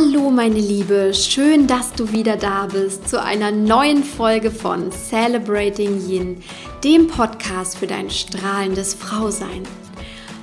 Hallo 0.00 0.30
meine 0.30 0.60
Liebe, 0.60 1.12
schön, 1.12 1.66
dass 1.66 1.92
du 1.92 2.12
wieder 2.12 2.36
da 2.36 2.66
bist 2.66 3.08
zu 3.08 3.20
einer 3.20 3.50
neuen 3.50 4.04
Folge 4.04 4.52
von 4.52 4.92
Celebrating 4.92 6.00
Yin, 6.08 6.40
dem 6.84 7.08
Podcast 7.08 7.78
für 7.78 7.88
dein 7.88 8.08
strahlendes 8.08 8.94
Frausein. 8.94 9.64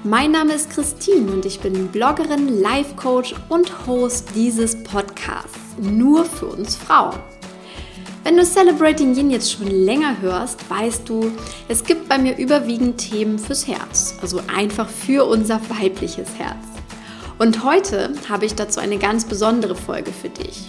Mein 0.04 0.32
Name 0.32 0.52
ist 0.56 0.72
Christine 0.72 1.32
und 1.32 1.46
ich 1.46 1.62
bin 1.62 1.88
Bloggerin, 1.88 2.60
Life 2.62 2.96
Coach 2.98 3.34
und 3.48 3.88
Host 3.88 4.28
dieses 4.36 4.84
Podcasts, 4.84 5.58
nur 5.80 6.26
für 6.26 6.48
uns 6.48 6.76
Frauen. 6.76 7.18
Wenn 8.26 8.36
du 8.36 8.44
Celebrating 8.44 9.16
Yin 9.16 9.32
jetzt 9.32 9.54
schon 9.54 9.68
länger 9.68 10.20
hörst, 10.20 10.70
weißt 10.70 11.08
du, 11.08 11.32
es 11.70 11.82
gibt 11.82 12.10
bei 12.10 12.18
mir 12.18 12.38
überwiegend 12.38 12.98
Themen 12.98 13.40
fürs 13.40 13.66
Herz, 13.66 14.16
also 14.22 14.42
einfach 14.54 14.90
für 14.90 15.24
unser 15.24 15.62
weibliches 15.70 16.28
Herz. 16.38 16.75
Und 17.38 17.66
heute 17.66 18.14
habe 18.30 18.46
ich 18.46 18.56
dazu 18.56 18.80
eine 18.80 18.98
ganz 18.98 19.26
besondere 19.26 19.76
Folge 19.76 20.12
für 20.14 20.30
dich. 20.30 20.64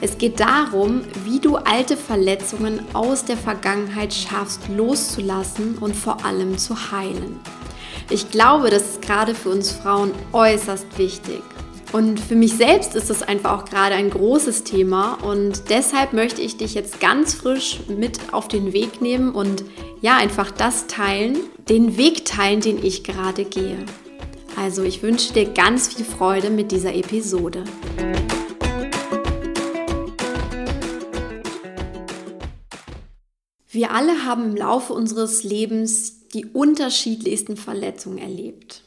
Es 0.00 0.16
geht 0.16 0.40
darum, 0.40 1.02
wie 1.24 1.40
du 1.40 1.56
alte 1.56 1.96
Verletzungen 1.96 2.80
aus 2.94 3.24
der 3.24 3.36
Vergangenheit 3.36 4.14
schaffst 4.14 4.60
loszulassen 4.68 5.76
und 5.78 5.94
vor 5.94 6.24
allem 6.24 6.56
zu 6.56 6.92
heilen. 6.92 7.40
Ich 8.08 8.30
glaube, 8.30 8.70
das 8.70 8.82
ist 8.82 9.02
gerade 9.02 9.34
für 9.34 9.50
uns 9.50 9.72
Frauen 9.72 10.12
äußerst 10.32 10.96
wichtig. 10.96 11.42
Und 11.92 12.20
für 12.20 12.36
mich 12.36 12.56
selbst 12.56 12.94
ist 12.94 13.10
das 13.10 13.22
einfach 13.22 13.58
auch 13.58 13.64
gerade 13.64 13.96
ein 13.96 14.10
großes 14.10 14.62
Thema 14.62 15.18
und 15.22 15.70
deshalb 15.70 16.12
möchte 16.12 16.40
ich 16.40 16.56
dich 16.56 16.74
jetzt 16.74 17.00
ganz 17.00 17.34
frisch 17.34 17.80
mit 17.88 18.32
auf 18.32 18.46
den 18.46 18.72
Weg 18.72 19.02
nehmen 19.02 19.32
und 19.32 19.64
ja, 20.00 20.16
einfach 20.16 20.52
das 20.52 20.86
teilen, 20.86 21.36
den 21.68 21.96
Weg 21.96 22.24
teilen, 22.24 22.60
den 22.60 22.82
ich 22.82 23.02
gerade 23.02 23.44
gehe. 23.44 23.84
Also 24.60 24.82
ich 24.82 25.02
wünsche 25.02 25.32
dir 25.32 25.46
ganz 25.54 25.88
viel 25.88 26.04
Freude 26.04 26.50
mit 26.50 26.70
dieser 26.70 26.94
Episode. 26.94 27.64
Wir 33.70 33.92
alle 33.92 34.26
haben 34.26 34.50
im 34.50 34.56
Laufe 34.56 34.92
unseres 34.92 35.44
Lebens 35.44 36.28
die 36.34 36.44
unterschiedlichsten 36.44 37.56
Verletzungen 37.56 38.18
erlebt. 38.18 38.82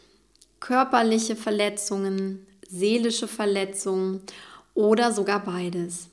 Körperliche 0.59 1.35
Verletzungen, 1.35 2.45
seelische 2.69 3.27
Verletzungen 3.27 4.21
oder 4.75 5.11
sogar 5.11 5.43
beides. 5.43 6.09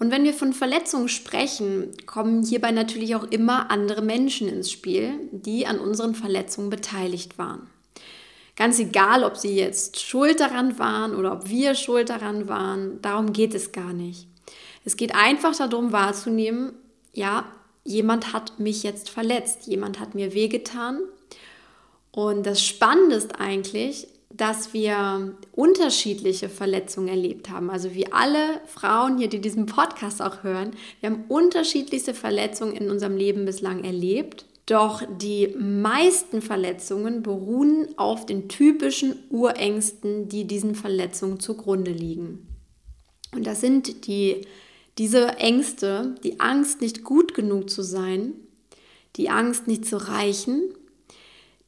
Und 0.00 0.10
wenn 0.10 0.24
wir 0.24 0.34
von 0.34 0.52
Verletzungen 0.52 1.08
sprechen, 1.08 1.92
kommen 2.06 2.42
hierbei 2.42 2.72
natürlich 2.72 3.14
auch 3.14 3.30
immer 3.30 3.70
andere 3.70 4.02
Menschen 4.02 4.48
ins 4.48 4.68
Spiel, 4.68 5.12
die 5.30 5.68
an 5.68 5.78
unseren 5.78 6.16
Verletzungen 6.16 6.70
beteiligt 6.70 7.38
waren. 7.38 7.68
Ganz 8.60 8.78
egal, 8.78 9.24
ob 9.24 9.38
sie 9.38 9.56
jetzt 9.56 9.98
schuld 9.98 10.38
daran 10.38 10.78
waren 10.78 11.16
oder 11.16 11.32
ob 11.32 11.48
wir 11.48 11.74
schuld 11.74 12.10
daran 12.10 12.46
waren, 12.46 13.00
darum 13.00 13.32
geht 13.32 13.54
es 13.54 13.72
gar 13.72 13.94
nicht. 13.94 14.28
Es 14.84 14.98
geht 14.98 15.14
einfach 15.14 15.56
darum 15.56 15.92
wahrzunehmen, 15.92 16.74
ja, 17.14 17.50
jemand 17.84 18.34
hat 18.34 18.60
mich 18.60 18.82
jetzt 18.82 19.08
verletzt, 19.08 19.66
jemand 19.66 19.98
hat 19.98 20.14
mir 20.14 20.34
wehgetan. 20.34 21.00
Und 22.12 22.44
das 22.44 22.62
Spannende 22.62 23.16
ist 23.16 23.40
eigentlich, 23.40 24.08
dass 24.28 24.74
wir 24.74 25.38
unterschiedliche 25.52 26.50
Verletzungen 26.50 27.08
erlebt 27.08 27.48
haben. 27.48 27.70
Also 27.70 27.94
wie 27.94 28.12
alle 28.12 28.60
Frauen 28.66 29.16
hier, 29.16 29.30
die 29.30 29.40
diesen 29.40 29.64
Podcast 29.64 30.20
auch 30.20 30.42
hören, 30.42 30.72
wir 31.00 31.08
haben 31.08 31.24
unterschiedlichste 31.28 32.12
Verletzungen 32.12 32.76
in 32.76 32.90
unserem 32.90 33.16
Leben 33.16 33.46
bislang 33.46 33.84
erlebt. 33.84 34.44
Doch 34.70 35.02
die 35.18 35.48
meisten 35.58 36.40
Verletzungen 36.40 37.24
beruhen 37.24 37.88
auf 37.96 38.24
den 38.24 38.48
typischen 38.48 39.18
Urängsten, 39.28 40.28
die 40.28 40.46
diesen 40.46 40.76
Verletzungen 40.76 41.40
zugrunde 41.40 41.90
liegen. 41.90 42.46
Und 43.34 43.48
das 43.48 43.60
sind 43.60 44.06
die, 44.06 44.46
diese 44.96 45.38
Ängste, 45.38 46.14
die 46.22 46.38
Angst, 46.38 46.82
nicht 46.82 47.02
gut 47.02 47.34
genug 47.34 47.68
zu 47.68 47.82
sein, 47.82 48.34
die 49.16 49.28
Angst, 49.28 49.66
nicht 49.66 49.86
zu 49.86 49.96
reichen, 49.96 50.62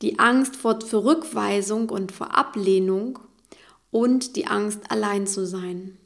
die 0.00 0.20
Angst 0.20 0.54
vor 0.54 0.78
Rückweisung 0.92 1.90
und 1.90 2.12
vor 2.12 2.38
Ablehnung 2.38 3.18
und 3.90 4.36
die 4.36 4.46
Angst, 4.46 4.92
allein 4.92 5.26
zu 5.26 5.44
sein. 5.44 5.98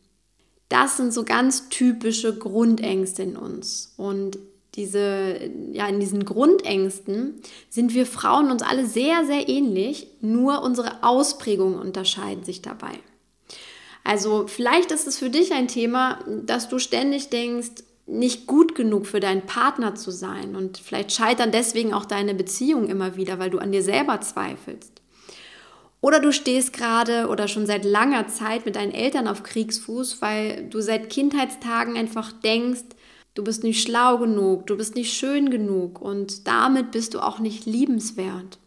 Das 0.70 0.96
sind 0.96 1.12
so 1.12 1.24
ganz 1.24 1.68
typische 1.68 2.38
Grundängste 2.38 3.22
in 3.22 3.36
uns. 3.36 3.92
Und 3.98 4.38
diese, 4.76 5.40
ja, 5.72 5.88
in 5.88 6.00
diesen 6.00 6.24
Grundängsten 6.24 7.40
sind 7.70 7.94
wir 7.94 8.06
Frauen 8.06 8.50
uns 8.50 8.62
alle 8.62 8.86
sehr, 8.86 9.24
sehr 9.24 9.48
ähnlich, 9.48 10.08
nur 10.20 10.62
unsere 10.62 11.02
Ausprägungen 11.02 11.78
unterscheiden 11.78 12.44
sich 12.44 12.62
dabei. 12.62 12.92
Also 14.04 14.46
vielleicht 14.46 14.92
ist 14.92 15.08
es 15.08 15.18
für 15.18 15.30
dich 15.30 15.52
ein 15.52 15.66
Thema, 15.66 16.20
dass 16.44 16.68
du 16.68 16.78
ständig 16.78 17.30
denkst, 17.30 17.82
nicht 18.06 18.46
gut 18.46 18.76
genug 18.76 19.06
für 19.06 19.18
deinen 19.18 19.46
Partner 19.46 19.96
zu 19.96 20.12
sein 20.12 20.54
und 20.54 20.78
vielleicht 20.78 21.10
scheitern 21.10 21.50
deswegen 21.50 21.92
auch 21.92 22.04
deine 22.04 22.34
Beziehungen 22.34 22.88
immer 22.88 23.16
wieder, 23.16 23.40
weil 23.40 23.50
du 23.50 23.58
an 23.58 23.72
dir 23.72 23.82
selber 23.82 24.20
zweifelst. 24.20 25.02
Oder 26.00 26.20
du 26.20 26.32
stehst 26.32 26.72
gerade 26.72 27.26
oder 27.26 27.48
schon 27.48 27.66
seit 27.66 27.84
langer 27.84 28.28
Zeit 28.28 28.64
mit 28.64 28.76
deinen 28.76 28.92
Eltern 28.92 29.26
auf 29.26 29.42
Kriegsfuß, 29.42 30.22
weil 30.22 30.68
du 30.70 30.80
seit 30.80 31.10
Kindheitstagen 31.10 31.96
einfach 31.96 32.30
denkst, 32.30 32.84
Du 33.36 33.44
bist 33.44 33.64
nicht 33.64 33.82
schlau 33.82 34.16
genug, 34.16 34.66
du 34.66 34.78
bist 34.78 34.94
nicht 34.94 35.12
schön 35.12 35.50
genug 35.50 36.00
und 36.00 36.46
damit 36.46 36.90
bist 36.90 37.12
du 37.12 37.20
auch 37.20 37.38
nicht 37.38 37.66
liebenswert. 37.66 38.58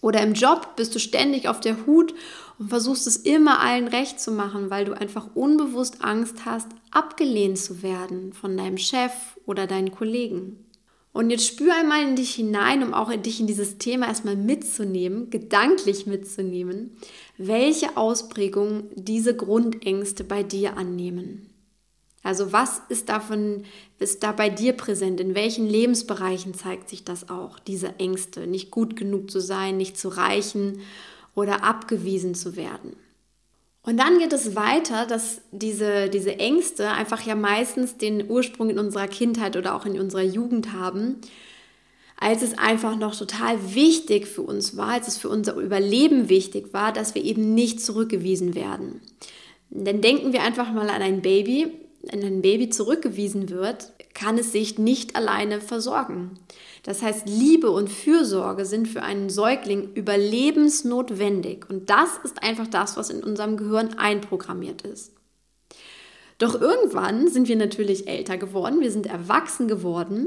Oder 0.00 0.20
im 0.20 0.34
Job 0.34 0.74
bist 0.74 0.96
du 0.96 0.98
ständig 0.98 1.46
auf 1.46 1.60
der 1.60 1.86
Hut 1.86 2.12
und 2.58 2.70
versuchst 2.70 3.06
es 3.06 3.16
immer 3.16 3.60
allen 3.60 3.86
recht 3.86 4.18
zu 4.18 4.32
machen, 4.32 4.68
weil 4.68 4.84
du 4.84 4.94
einfach 4.94 5.28
unbewusst 5.36 6.02
Angst 6.04 6.44
hast, 6.44 6.66
abgelehnt 6.90 7.56
zu 7.56 7.84
werden 7.84 8.32
von 8.32 8.56
deinem 8.56 8.78
Chef 8.78 9.12
oder 9.46 9.68
deinen 9.68 9.92
Kollegen. 9.92 10.66
Und 11.12 11.30
jetzt 11.30 11.46
spür 11.46 11.72
einmal 11.76 12.02
in 12.02 12.16
dich 12.16 12.34
hinein, 12.34 12.82
um 12.82 12.94
auch 12.94 13.10
in 13.10 13.22
dich 13.22 13.38
in 13.38 13.46
dieses 13.46 13.78
Thema 13.78 14.08
erstmal 14.08 14.34
mitzunehmen, 14.34 15.30
gedanklich 15.30 16.06
mitzunehmen, 16.06 16.96
welche 17.38 17.96
Ausprägungen 17.96 18.90
diese 18.96 19.36
Grundängste 19.36 20.24
bei 20.24 20.42
dir 20.42 20.76
annehmen. 20.76 21.53
Also 22.24 22.52
was 22.52 22.80
ist 22.88 23.10
davon, 23.10 23.64
ist 23.98 24.22
da 24.22 24.32
bei 24.32 24.48
dir 24.48 24.72
präsent? 24.72 25.20
In 25.20 25.34
welchen 25.34 25.68
Lebensbereichen 25.68 26.54
zeigt 26.54 26.88
sich 26.88 27.04
das 27.04 27.28
auch, 27.28 27.58
diese 27.60 28.00
Ängste, 28.00 28.46
nicht 28.46 28.70
gut 28.70 28.96
genug 28.96 29.30
zu 29.30 29.40
sein, 29.40 29.76
nicht 29.76 29.98
zu 29.98 30.08
reichen 30.08 30.80
oder 31.34 31.62
abgewiesen 31.62 32.34
zu 32.34 32.56
werden? 32.56 32.96
Und 33.82 33.98
dann 33.98 34.18
geht 34.18 34.32
es 34.32 34.56
weiter, 34.56 35.06
dass 35.06 35.42
diese, 35.52 36.08
diese 36.08 36.38
Ängste 36.38 36.90
einfach 36.90 37.20
ja 37.20 37.34
meistens 37.34 37.98
den 37.98 38.30
Ursprung 38.30 38.70
in 38.70 38.78
unserer 38.78 39.06
Kindheit 39.06 39.58
oder 39.58 39.74
auch 39.74 39.84
in 39.84 40.00
unserer 40.00 40.22
Jugend 40.22 40.72
haben, 40.72 41.20
als 42.18 42.40
es 42.40 42.56
einfach 42.56 42.96
noch 42.96 43.14
total 43.14 43.74
wichtig 43.74 44.26
für 44.26 44.40
uns 44.40 44.78
war, 44.78 44.88
als 44.88 45.08
es 45.08 45.18
für 45.18 45.28
unser 45.28 45.56
Überleben 45.56 46.30
wichtig 46.30 46.72
war, 46.72 46.90
dass 46.90 47.14
wir 47.14 47.22
eben 47.22 47.52
nicht 47.52 47.82
zurückgewiesen 47.82 48.54
werden. 48.54 49.02
Denn 49.68 50.00
denken 50.00 50.32
wir 50.32 50.42
einfach 50.42 50.72
mal 50.72 50.88
an 50.88 51.02
ein 51.02 51.20
Baby, 51.20 51.70
wenn 52.10 52.24
ein 52.24 52.42
Baby 52.42 52.70
zurückgewiesen 52.70 53.50
wird, 53.50 53.92
kann 54.14 54.38
es 54.38 54.52
sich 54.52 54.78
nicht 54.78 55.16
alleine 55.16 55.60
versorgen. 55.60 56.38
Das 56.84 57.02
heißt, 57.02 57.28
Liebe 57.28 57.70
und 57.70 57.88
Fürsorge 57.88 58.64
sind 58.64 58.88
für 58.88 59.02
einen 59.02 59.30
Säugling 59.30 59.92
überlebensnotwendig. 59.94 61.68
Und 61.68 61.90
das 61.90 62.10
ist 62.22 62.42
einfach 62.42 62.66
das, 62.66 62.96
was 62.96 63.10
in 63.10 63.24
unserem 63.24 63.56
Gehirn 63.56 63.94
einprogrammiert 63.94 64.82
ist. 64.82 65.12
Doch 66.38 66.60
irgendwann 66.60 67.28
sind 67.28 67.48
wir 67.48 67.56
natürlich 67.56 68.08
älter 68.08 68.36
geworden, 68.36 68.80
wir 68.80 68.90
sind 68.90 69.06
erwachsen 69.06 69.68
geworden 69.68 70.26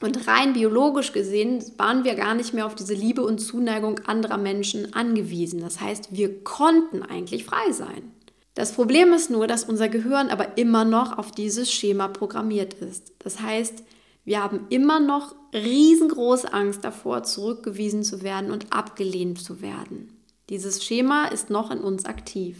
und 0.00 0.26
rein 0.26 0.52
biologisch 0.52 1.12
gesehen 1.12 1.62
waren 1.76 2.04
wir 2.04 2.14
gar 2.14 2.34
nicht 2.34 2.54
mehr 2.54 2.66
auf 2.66 2.74
diese 2.74 2.94
Liebe 2.94 3.22
und 3.22 3.38
Zuneigung 3.38 4.00
anderer 4.06 4.38
Menschen 4.38 4.94
angewiesen. 4.94 5.60
Das 5.60 5.80
heißt, 5.80 6.16
wir 6.16 6.44
konnten 6.44 7.02
eigentlich 7.02 7.44
frei 7.44 7.72
sein. 7.72 8.12
Das 8.58 8.72
Problem 8.72 9.12
ist 9.12 9.30
nur, 9.30 9.46
dass 9.46 9.62
unser 9.62 9.88
Gehirn 9.88 10.30
aber 10.30 10.58
immer 10.58 10.84
noch 10.84 11.16
auf 11.16 11.30
dieses 11.30 11.72
Schema 11.72 12.08
programmiert 12.08 12.74
ist. 12.74 13.12
Das 13.20 13.40
heißt, 13.40 13.84
wir 14.24 14.42
haben 14.42 14.66
immer 14.68 14.98
noch 14.98 15.36
riesengroße 15.54 16.52
Angst 16.52 16.82
davor, 16.82 17.22
zurückgewiesen 17.22 18.02
zu 18.02 18.20
werden 18.22 18.50
und 18.50 18.72
abgelehnt 18.72 19.40
zu 19.40 19.62
werden. 19.62 20.08
Dieses 20.48 20.84
Schema 20.84 21.26
ist 21.26 21.50
noch 21.50 21.70
in 21.70 21.78
uns 21.78 22.04
aktiv. 22.04 22.56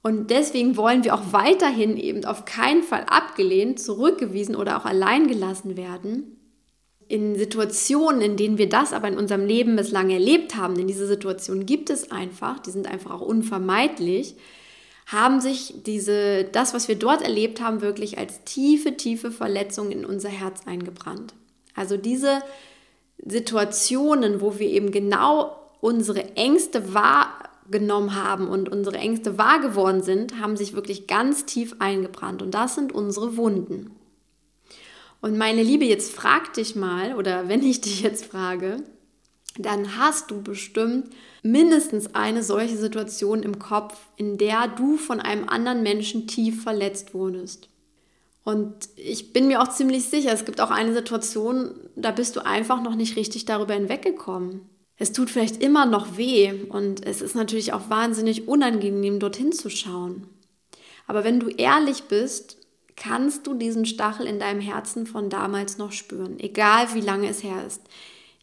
Und 0.00 0.30
deswegen 0.30 0.76
wollen 0.76 1.02
wir 1.02 1.16
auch 1.16 1.32
weiterhin 1.32 1.96
eben 1.96 2.24
auf 2.24 2.44
keinen 2.44 2.84
Fall 2.84 3.02
abgelehnt, 3.08 3.80
zurückgewiesen 3.80 4.54
oder 4.54 4.76
auch 4.80 4.84
allein 4.84 5.26
gelassen 5.26 5.76
werden. 5.76 6.36
In 7.08 7.34
Situationen, 7.34 8.20
in 8.20 8.36
denen 8.36 8.58
wir 8.58 8.68
das 8.68 8.92
aber 8.92 9.08
in 9.08 9.18
unserem 9.18 9.44
Leben 9.44 9.74
bislang 9.74 10.10
erlebt 10.10 10.54
haben, 10.54 10.76
denn 10.76 10.86
diese 10.86 11.08
Situationen 11.08 11.66
gibt 11.66 11.90
es 11.90 12.12
einfach, 12.12 12.60
die 12.60 12.70
sind 12.70 12.86
einfach 12.86 13.10
auch 13.10 13.22
unvermeidlich, 13.22 14.36
haben 15.10 15.40
sich 15.40 15.74
diese, 15.84 16.44
das, 16.44 16.72
was 16.72 16.86
wir 16.86 16.96
dort 16.96 17.22
erlebt 17.22 17.60
haben, 17.60 17.80
wirklich 17.80 18.18
als 18.18 18.44
tiefe, 18.44 18.96
tiefe 18.96 19.32
Verletzung 19.32 19.90
in 19.90 20.04
unser 20.04 20.28
Herz 20.28 20.66
eingebrannt. 20.66 21.34
Also 21.74 21.96
diese 21.96 22.40
Situationen, 23.18 24.40
wo 24.40 24.58
wir 24.58 24.68
eben 24.68 24.92
genau 24.92 25.56
unsere 25.80 26.36
Ängste 26.36 26.94
wahr, 26.94 27.28
genommen 27.70 28.16
haben 28.16 28.48
und 28.48 28.68
unsere 28.68 28.98
Ängste 28.98 29.38
wahr 29.38 29.60
geworden 29.60 30.02
sind, 30.02 30.40
haben 30.40 30.56
sich 30.56 30.74
wirklich 30.74 31.06
ganz 31.06 31.46
tief 31.46 31.76
eingebrannt. 31.78 32.42
Und 32.42 32.52
das 32.52 32.74
sind 32.74 32.92
unsere 32.92 33.36
Wunden. 33.36 33.92
Und 35.20 35.38
meine 35.38 35.62
Liebe, 35.62 35.84
jetzt 35.84 36.12
frag 36.12 36.52
dich 36.54 36.74
mal, 36.74 37.14
oder 37.14 37.48
wenn 37.48 37.62
ich 37.62 37.80
dich 37.80 38.00
jetzt 38.02 38.24
frage, 38.24 38.82
dann 39.62 39.98
hast 39.98 40.30
du 40.30 40.42
bestimmt 40.42 41.10
mindestens 41.42 42.14
eine 42.14 42.42
solche 42.42 42.76
Situation 42.76 43.42
im 43.42 43.58
Kopf, 43.58 43.98
in 44.16 44.38
der 44.38 44.68
du 44.68 44.96
von 44.96 45.20
einem 45.20 45.48
anderen 45.48 45.82
Menschen 45.82 46.26
tief 46.26 46.62
verletzt 46.62 47.14
wurdest. 47.14 47.68
Und 48.44 48.88
ich 48.96 49.32
bin 49.32 49.48
mir 49.48 49.62
auch 49.62 49.68
ziemlich 49.68 50.06
sicher, 50.06 50.32
es 50.32 50.44
gibt 50.44 50.60
auch 50.60 50.70
eine 50.70 50.94
Situation, 50.94 51.74
da 51.94 52.10
bist 52.10 52.36
du 52.36 52.44
einfach 52.44 52.82
noch 52.82 52.94
nicht 52.94 53.16
richtig 53.16 53.44
darüber 53.44 53.74
hinweggekommen. 53.74 54.62
Es 54.96 55.12
tut 55.12 55.30
vielleicht 55.30 55.62
immer 55.62 55.86
noch 55.86 56.16
weh 56.16 56.52
und 56.68 57.06
es 57.06 57.22
ist 57.22 57.34
natürlich 57.34 57.72
auch 57.72 57.88
wahnsinnig 57.88 58.48
unangenehm, 58.48 59.18
dorthin 59.18 59.52
zu 59.52 59.70
schauen. 59.70 60.26
Aber 61.06 61.24
wenn 61.24 61.40
du 61.40 61.48
ehrlich 61.48 62.04
bist, 62.04 62.58
kannst 62.96 63.46
du 63.46 63.54
diesen 63.54 63.86
Stachel 63.86 64.26
in 64.26 64.38
deinem 64.38 64.60
Herzen 64.60 65.06
von 65.06 65.30
damals 65.30 65.78
noch 65.78 65.92
spüren, 65.92 66.38
egal 66.38 66.94
wie 66.94 67.00
lange 67.00 67.28
es 67.28 67.42
her 67.42 67.64
ist. 67.66 67.80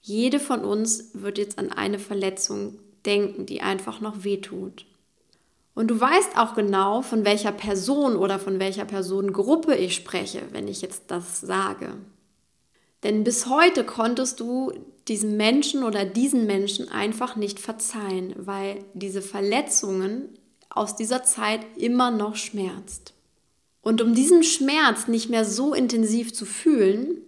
Jede 0.08 0.40
von 0.40 0.64
uns 0.64 1.10
wird 1.16 1.38
jetzt 1.38 1.60
an 1.60 1.70
eine 1.70 2.00
Verletzung 2.00 2.80
denken, 3.06 3.46
die 3.46 3.60
einfach 3.60 4.00
noch 4.00 4.24
wehtut. 4.24 4.86
Und 5.76 5.90
du 5.90 6.00
weißt 6.00 6.38
auch 6.38 6.56
genau, 6.56 7.02
von 7.02 7.26
welcher 7.26 7.52
Person 7.52 8.16
oder 8.16 8.40
von 8.40 8.58
welcher 8.58 8.86
Personengruppe 8.86 9.76
ich 9.76 9.96
spreche, 9.96 10.44
wenn 10.54 10.70
ich 10.70 10.82
jetzt 10.82 11.04
das 11.08 11.42
sage. 11.42 11.96
Denn 13.04 13.26
bis 13.26 13.48
heute 13.48 13.84
konntest 13.84 14.40
du 14.40 14.72
diesem 15.10 15.36
Menschen 15.36 15.84
oder 15.84 16.06
diesen 16.06 16.46
Menschen 16.46 16.88
einfach 16.88 17.36
nicht 17.36 17.60
verzeihen, 17.60 18.34
weil 18.38 18.86
diese 18.94 19.22
Verletzungen 19.22 20.30
aus 20.70 20.96
dieser 20.96 21.24
Zeit 21.24 21.60
immer 21.76 22.12
noch 22.12 22.38
schmerzt. 22.38 23.14
Und 23.82 24.02
um 24.02 24.16
diesen 24.16 24.44
Schmerz 24.44 25.10
nicht 25.10 25.30
mehr 25.30 25.44
so 25.44 25.74
intensiv 25.74 26.34
zu 26.34 26.46
fühlen, 26.46 27.27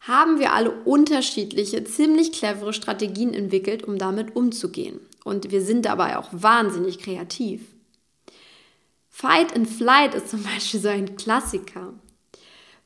haben 0.00 0.38
wir 0.38 0.52
alle 0.52 0.70
unterschiedliche, 0.70 1.84
ziemlich 1.84 2.32
clevere 2.32 2.72
Strategien 2.72 3.34
entwickelt, 3.34 3.84
um 3.84 3.98
damit 3.98 4.34
umzugehen. 4.34 5.00
Und 5.24 5.50
wir 5.50 5.60
sind 5.60 5.84
dabei 5.84 6.16
auch 6.16 6.28
wahnsinnig 6.32 6.98
kreativ. 6.98 7.60
Fight 9.10 9.54
and 9.54 9.68
Flight 9.68 10.14
ist 10.14 10.30
zum 10.30 10.42
Beispiel 10.54 10.80
so 10.80 10.88
ein 10.88 11.16
Klassiker. 11.16 11.92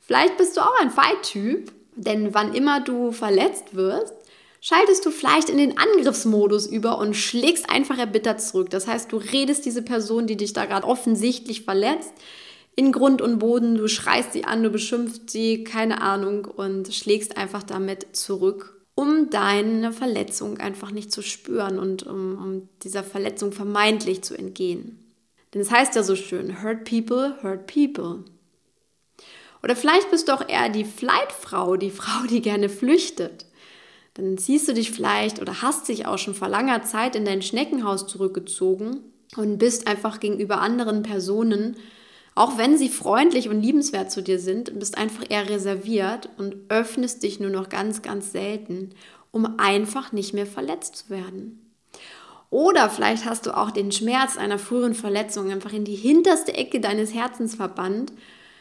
Vielleicht 0.01 0.37
bist 0.37 0.57
du 0.57 0.61
auch 0.61 0.79
ein 0.81 0.91
Fight-Typ, 0.91 1.71
denn 1.95 2.33
wann 2.33 2.53
immer 2.53 2.81
du 2.81 3.11
verletzt 3.11 3.75
wirst, 3.75 4.13
schaltest 4.59 5.05
du 5.05 5.11
vielleicht 5.11 5.49
in 5.49 5.57
den 5.57 5.77
Angriffsmodus 5.77 6.67
über 6.67 6.97
und 6.97 7.15
schlägst 7.15 7.69
einfach 7.69 7.97
erbittert 7.97 8.41
zurück. 8.41 8.69
Das 8.71 8.87
heißt, 8.87 9.11
du 9.11 9.17
redest 9.17 9.65
diese 9.65 9.81
Person, 9.81 10.27
die 10.27 10.35
dich 10.35 10.53
da 10.53 10.65
gerade 10.65 10.85
offensichtlich 10.85 11.63
verletzt, 11.63 12.13
in 12.75 12.91
Grund 12.91 13.21
und 13.21 13.39
Boden, 13.39 13.75
du 13.75 13.87
schreist 13.87 14.33
sie 14.33 14.43
an, 14.43 14.63
du 14.63 14.69
beschimpfst 14.69 15.29
sie, 15.29 15.63
keine 15.63 16.01
Ahnung, 16.01 16.45
und 16.45 16.93
schlägst 16.93 17.37
einfach 17.37 17.63
damit 17.63 18.15
zurück, 18.15 18.85
um 18.95 19.29
deine 19.29 19.91
Verletzung 19.91 20.57
einfach 20.57 20.91
nicht 20.91 21.11
zu 21.11 21.21
spüren 21.21 21.79
und 21.79 22.03
um, 22.03 22.37
um 22.37 22.69
dieser 22.83 23.03
Verletzung 23.03 23.51
vermeintlich 23.53 24.23
zu 24.23 24.37
entgehen. 24.37 24.99
Denn 25.53 25.61
es 25.61 25.71
heißt 25.71 25.95
ja 25.95 26.03
so 26.03 26.15
schön, 26.15 26.61
hurt 26.63 26.83
people, 26.83 27.37
hurt 27.41 27.65
people. 27.67 28.25
Oder 29.63 29.75
vielleicht 29.75 30.11
bist 30.11 30.27
du 30.27 30.33
auch 30.33 30.47
eher 30.47 30.69
die 30.69 30.85
Flightfrau, 30.85 31.77
die 31.77 31.89
Frau, 31.91 32.27
die 32.27 32.41
gerne 32.41 32.67
flüchtet. 32.67 33.45
Dann 34.15 34.37
siehst 34.37 34.67
du 34.67 34.73
dich 34.73 34.91
vielleicht 34.91 35.41
oder 35.41 35.61
hast 35.61 35.87
dich 35.87 36.05
auch 36.05 36.17
schon 36.17 36.35
vor 36.35 36.49
langer 36.49 36.83
Zeit 36.83 37.15
in 37.15 37.25
dein 37.25 37.41
Schneckenhaus 37.41 38.07
zurückgezogen 38.07 38.99
und 39.35 39.57
bist 39.57 39.87
einfach 39.87 40.19
gegenüber 40.19 40.59
anderen 40.59 41.03
Personen 41.03 41.77
auch 42.35 42.57
wenn 42.57 42.77
sie 42.77 42.89
freundlich 42.89 43.47
und 43.47 43.61
liebenswert 43.61 44.11
zu 44.11 44.21
dir 44.21 44.39
sind, 44.39 44.77
bist 44.77 44.97
einfach 44.97 45.23
eher 45.29 45.49
reserviert 45.49 46.29
und 46.37 46.57
öffnest 46.67 47.23
dich 47.23 47.39
nur 47.39 47.49
noch 47.49 47.69
ganz, 47.69 48.01
ganz 48.01 48.33
selten, 48.33 48.91
um 49.31 49.57
einfach 49.57 50.11
nicht 50.11 50.33
mehr 50.33 50.45
verletzt 50.45 50.97
zu 50.97 51.09
werden. 51.09 51.61
Oder 52.49 52.89
vielleicht 52.89 53.25
hast 53.25 53.45
du 53.45 53.57
auch 53.57 53.71
den 53.71 53.91
Schmerz 53.91 54.37
einer 54.37 54.59
früheren 54.59 54.95
Verletzung 54.95 55.49
einfach 55.51 55.73
in 55.73 55.85
die 55.85 55.95
hinterste 55.95 56.53
Ecke 56.53 56.79
deines 56.79 57.13
Herzens 57.13 57.55
verbannt, 57.55 58.11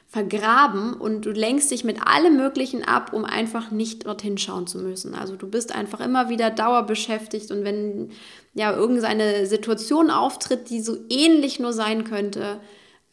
vergraben 0.06 0.94
und 0.94 1.26
du 1.26 1.30
lenkst 1.30 1.72
dich 1.72 1.82
mit 1.82 2.06
allem 2.06 2.36
Möglichen 2.36 2.84
ab, 2.84 3.12
um 3.12 3.24
einfach 3.24 3.72
nicht 3.72 4.06
dorthin 4.06 4.38
schauen 4.38 4.68
zu 4.68 4.78
müssen. 4.78 5.14
Also 5.16 5.34
du 5.34 5.48
bist 5.48 5.74
einfach 5.74 5.98
immer 5.98 6.28
wieder 6.28 6.50
dauerbeschäftigt 6.50 7.50
und 7.50 7.64
wenn 7.64 8.10
ja 8.54 8.72
irgendeine 8.72 9.46
Situation 9.46 10.10
auftritt, 10.10 10.70
die 10.70 10.80
so 10.80 10.96
ähnlich 11.08 11.58
nur 11.58 11.72
sein 11.72 12.04
könnte, 12.04 12.60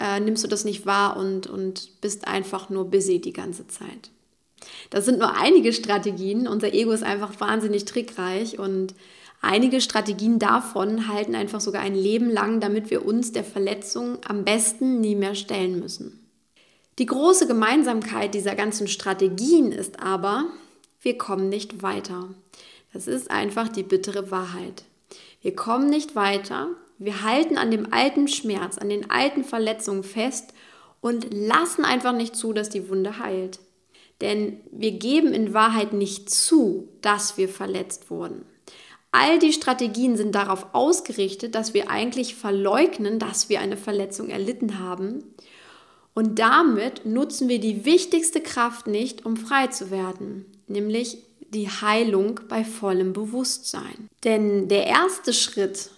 äh, 0.01 0.19
nimmst 0.19 0.44
du 0.44 0.48
das 0.48 0.65
nicht 0.65 0.86
wahr 0.86 1.18
und, 1.18 1.48
und 1.48 2.01
bist 2.01 2.27
einfach 2.27 2.69
nur 2.69 2.86
busy 2.86 3.19
die 3.21 3.33
ganze 3.33 3.68
Zeit. 3.68 4.09
Das 4.89 5.06
sind 5.06 5.19
nur 5.19 5.38
einige 5.38 5.74
Strategien. 5.74 6.48
Unser 6.48 6.74
Ego 6.74 6.92
ist 6.92 7.03
einfach 7.03 7.39
wahnsinnig 7.39 7.86
trickreich 7.86 8.59
und 8.59 8.95
einige 9.42 9.81
Strategien 9.81 10.39
davon 10.39 11.07
halten 11.07 11.36
einfach 11.36 11.62
sogar 11.62 11.81
ein 11.81 11.95
Leben 11.95 12.30
lang, 12.30 12.59
damit 12.59 12.89
wir 12.89 13.06
uns 13.06 13.31
der 13.31 13.44
Verletzung 13.44 14.18
am 14.27 14.44
besten 14.44 15.01
nie 15.01 15.15
mehr 15.15 15.36
stellen 15.36 15.80
müssen. 15.80 16.19
Die 17.00 17.06
große 17.06 17.47
Gemeinsamkeit 17.47 18.33
dieser 18.33 18.56
ganzen 18.56 18.88
Strategien 18.88 19.71
ist 19.71 20.01
aber, 20.01 20.45
wir 21.01 21.18
kommen 21.18 21.50
nicht 21.50 21.81
weiter. 21.81 22.30
Das 22.94 23.07
ist 23.07 23.31
einfach 23.31 23.69
die 23.69 23.83
bittere 23.83 24.30
Wahrheit. 24.30 24.83
Wir 25.42 25.56
kommen 25.56 25.89
nicht 25.89 26.15
weiter, 26.15 26.68
wir 27.03 27.24
halten 27.24 27.57
an 27.57 27.71
dem 27.71 27.92
alten 27.92 28.27
Schmerz, 28.27 28.77
an 28.77 28.89
den 28.89 29.09
alten 29.09 29.44
Verletzungen 29.44 30.03
fest 30.03 30.53
und 31.01 31.33
lassen 31.33 31.83
einfach 31.83 32.13
nicht 32.13 32.36
zu, 32.36 32.53
dass 32.53 32.69
die 32.69 32.89
Wunde 32.89 33.18
heilt. 33.18 33.59
Denn 34.21 34.59
wir 34.71 34.92
geben 34.92 35.33
in 35.33 35.56
Wahrheit 35.56 35.94
nicht 35.94 36.30
zu, 36.30 36.89
dass 37.01 37.38
wir 37.38 37.50
verletzt 37.50 38.12
wurden. 38.12 38.45
All 39.12 39.39
die 39.39 39.51
Strategien 39.51 40.15
sind 40.15 40.36
darauf 40.36 40.68
ausgerichtet, 40.74 41.56
dass 41.56 41.74
wir 41.74 41.89
eigentlich 41.89 42.36
verleugnen, 42.36 43.18
dass 43.18 43.50
wir 43.50 43.62
eine 43.62 43.77
Verletzung 43.77 44.30
erlitten 44.30 44.77
haben. 44.77 45.24
Und 46.13 46.38
damit 46.38 47.04
nutzen 47.07 47.50
wir 47.50 47.59
die 47.59 47.83
wichtigste 47.83 48.42
Kraft 48.42 48.86
nicht, 48.86 49.25
um 49.25 49.38
frei 49.38 49.68
zu 49.68 49.89
werden, 49.89 50.45
nämlich 50.68 51.18
die 51.50 51.68
Heilung 51.68 52.42
bei 52.47 52.63
vollem 52.63 53.12
Bewusstsein. 53.12 54.07
Denn 54.24 54.68
der 54.68 54.86
erste 54.86 55.33
Schritt 55.33 55.89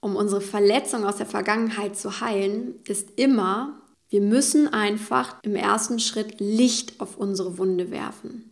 um 0.00 0.16
unsere 0.16 0.40
Verletzung 0.40 1.04
aus 1.04 1.16
der 1.16 1.26
Vergangenheit 1.26 1.96
zu 1.96 2.20
heilen, 2.20 2.74
ist 2.86 3.10
immer, 3.16 3.80
wir 4.08 4.20
müssen 4.20 4.72
einfach 4.72 5.36
im 5.42 5.54
ersten 5.54 5.98
Schritt 5.98 6.40
Licht 6.40 7.00
auf 7.00 7.16
unsere 7.16 7.58
Wunde 7.58 7.90
werfen. 7.90 8.50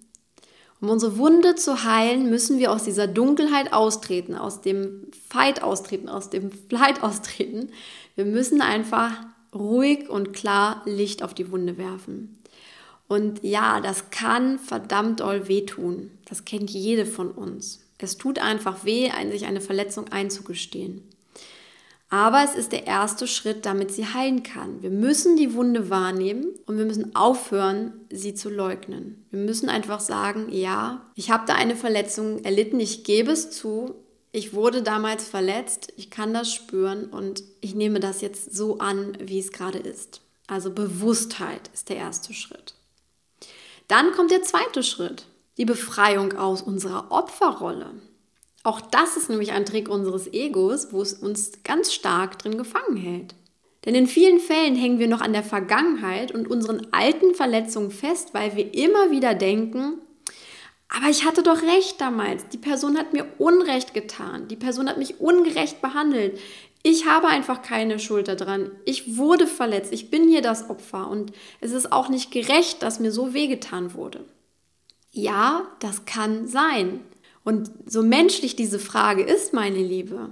Um 0.80 0.90
unsere 0.90 1.16
Wunde 1.16 1.54
zu 1.54 1.84
heilen, 1.84 2.28
müssen 2.28 2.58
wir 2.58 2.70
aus 2.70 2.84
dieser 2.84 3.06
Dunkelheit 3.06 3.72
austreten, 3.72 4.34
aus 4.34 4.60
dem 4.60 5.06
Fight 5.28 5.62
austreten, 5.62 6.08
aus 6.08 6.28
dem 6.28 6.50
Flight 6.50 7.02
austreten. 7.02 7.70
Wir 8.14 8.26
müssen 8.26 8.60
einfach 8.60 9.12
ruhig 9.54 10.10
und 10.10 10.34
klar 10.34 10.82
Licht 10.84 11.22
auf 11.22 11.32
die 11.32 11.50
Wunde 11.50 11.78
werfen. 11.78 12.38
Und 13.08 13.42
ja, 13.42 13.80
das 13.80 14.10
kann 14.10 14.58
verdammt 14.58 15.20
doll 15.20 15.48
wehtun. 15.48 16.10
Das 16.28 16.44
kennt 16.44 16.70
jede 16.70 17.06
von 17.06 17.30
uns. 17.30 17.80
Es 17.98 18.18
tut 18.18 18.38
einfach 18.38 18.84
weh, 18.84 19.10
sich 19.30 19.46
eine 19.46 19.62
Verletzung 19.62 20.08
einzugestehen. 20.08 21.02
Aber 22.08 22.44
es 22.44 22.54
ist 22.54 22.70
der 22.70 22.86
erste 22.86 23.26
Schritt, 23.26 23.66
damit 23.66 23.90
sie 23.90 24.06
heilen 24.06 24.44
kann. 24.44 24.80
Wir 24.80 24.90
müssen 24.90 25.36
die 25.36 25.54
Wunde 25.54 25.90
wahrnehmen 25.90 26.46
und 26.66 26.78
wir 26.78 26.84
müssen 26.84 27.16
aufhören, 27.16 28.06
sie 28.10 28.34
zu 28.34 28.48
leugnen. 28.48 29.26
Wir 29.30 29.40
müssen 29.40 29.68
einfach 29.68 29.98
sagen, 29.98 30.46
ja, 30.50 31.10
ich 31.16 31.30
habe 31.30 31.44
da 31.46 31.54
eine 31.54 31.74
Verletzung 31.74 32.44
erlitten, 32.44 32.78
ich 32.78 33.02
gebe 33.02 33.32
es 33.32 33.50
zu, 33.50 33.96
ich 34.30 34.52
wurde 34.52 34.82
damals 34.82 35.26
verletzt, 35.26 35.92
ich 35.96 36.10
kann 36.10 36.32
das 36.32 36.52
spüren 36.52 37.06
und 37.06 37.42
ich 37.60 37.74
nehme 37.74 37.98
das 37.98 38.20
jetzt 38.20 38.54
so 38.54 38.78
an, 38.78 39.16
wie 39.20 39.40
es 39.40 39.50
gerade 39.50 39.78
ist. 39.78 40.20
Also 40.46 40.70
Bewusstheit 40.70 41.70
ist 41.74 41.88
der 41.88 41.96
erste 41.96 42.34
Schritt. 42.34 42.74
Dann 43.88 44.12
kommt 44.12 44.30
der 44.30 44.42
zweite 44.42 44.84
Schritt, 44.84 45.26
die 45.58 45.64
Befreiung 45.64 46.34
aus 46.36 46.62
unserer 46.62 47.10
Opferrolle. 47.10 47.90
Auch 48.66 48.80
das 48.80 49.16
ist 49.16 49.30
nämlich 49.30 49.52
ein 49.52 49.64
Trick 49.64 49.88
unseres 49.88 50.26
Egos, 50.32 50.88
wo 50.90 51.00
es 51.00 51.14
uns 51.14 51.62
ganz 51.62 51.94
stark 51.94 52.40
drin 52.40 52.58
gefangen 52.58 52.96
hält. 52.96 53.36
Denn 53.84 53.94
in 53.94 54.08
vielen 54.08 54.40
Fällen 54.40 54.74
hängen 54.74 54.98
wir 54.98 55.06
noch 55.06 55.20
an 55.20 55.32
der 55.32 55.44
Vergangenheit 55.44 56.32
und 56.32 56.48
unseren 56.48 56.88
alten 56.90 57.36
Verletzungen 57.36 57.92
fest, 57.92 58.34
weil 58.34 58.56
wir 58.56 58.74
immer 58.74 59.12
wieder 59.12 59.36
denken, 59.36 60.00
aber 60.88 61.08
ich 61.08 61.24
hatte 61.24 61.44
doch 61.44 61.62
recht 61.62 62.00
damals. 62.00 62.48
Die 62.48 62.58
Person 62.58 62.98
hat 62.98 63.12
mir 63.12 63.26
Unrecht 63.38 63.94
getan. 63.94 64.48
Die 64.48 64.56
Person 64.56 64.88
hat 64.88 64.98
mich 64.98 65.20
ungerecht 65.20 65.80
behandelt. 65.80 66.40
Ich 66.82 67.06
habe 67.06 67.28
einfach 67.28 67.62
keine 67.62 68.00
Schuld 68.00 68.26
daran. 68.26 68.72
Ich 68.84 69.16
wurde 69.16 69.46
verletzt. 69.46 69.92
Ich 69.92 70.10
bin 70.10 70.28
hier 70.28 70.42
das 70.42 70.70
Opfer. 70.70 71.08
Und 71.08 71.30
es 71.60 71.70
ist 71.70 71.92
auch 71.92 72.08
nicht 72.08 72.32
gerecht, 72.32 72.82
dass 72.82 72.98
mir 72.98 73.12
so 73.12 73.32
wehgetan 73.32 73.94
wurde. 73.94 74.24
Ja, 75.12 75.68
das 75.78 76.04
kann 76.04 76.48
sein. 76.48 77.00
Und 77.46 77.70
so 77.86 78.02
menschlich 78.02 78.56
diese 78.56 78.80
Frage 78.80 79.22
ist, 79.22 79.52
meine 79.52 79.78
Liebe, 79.78 80.30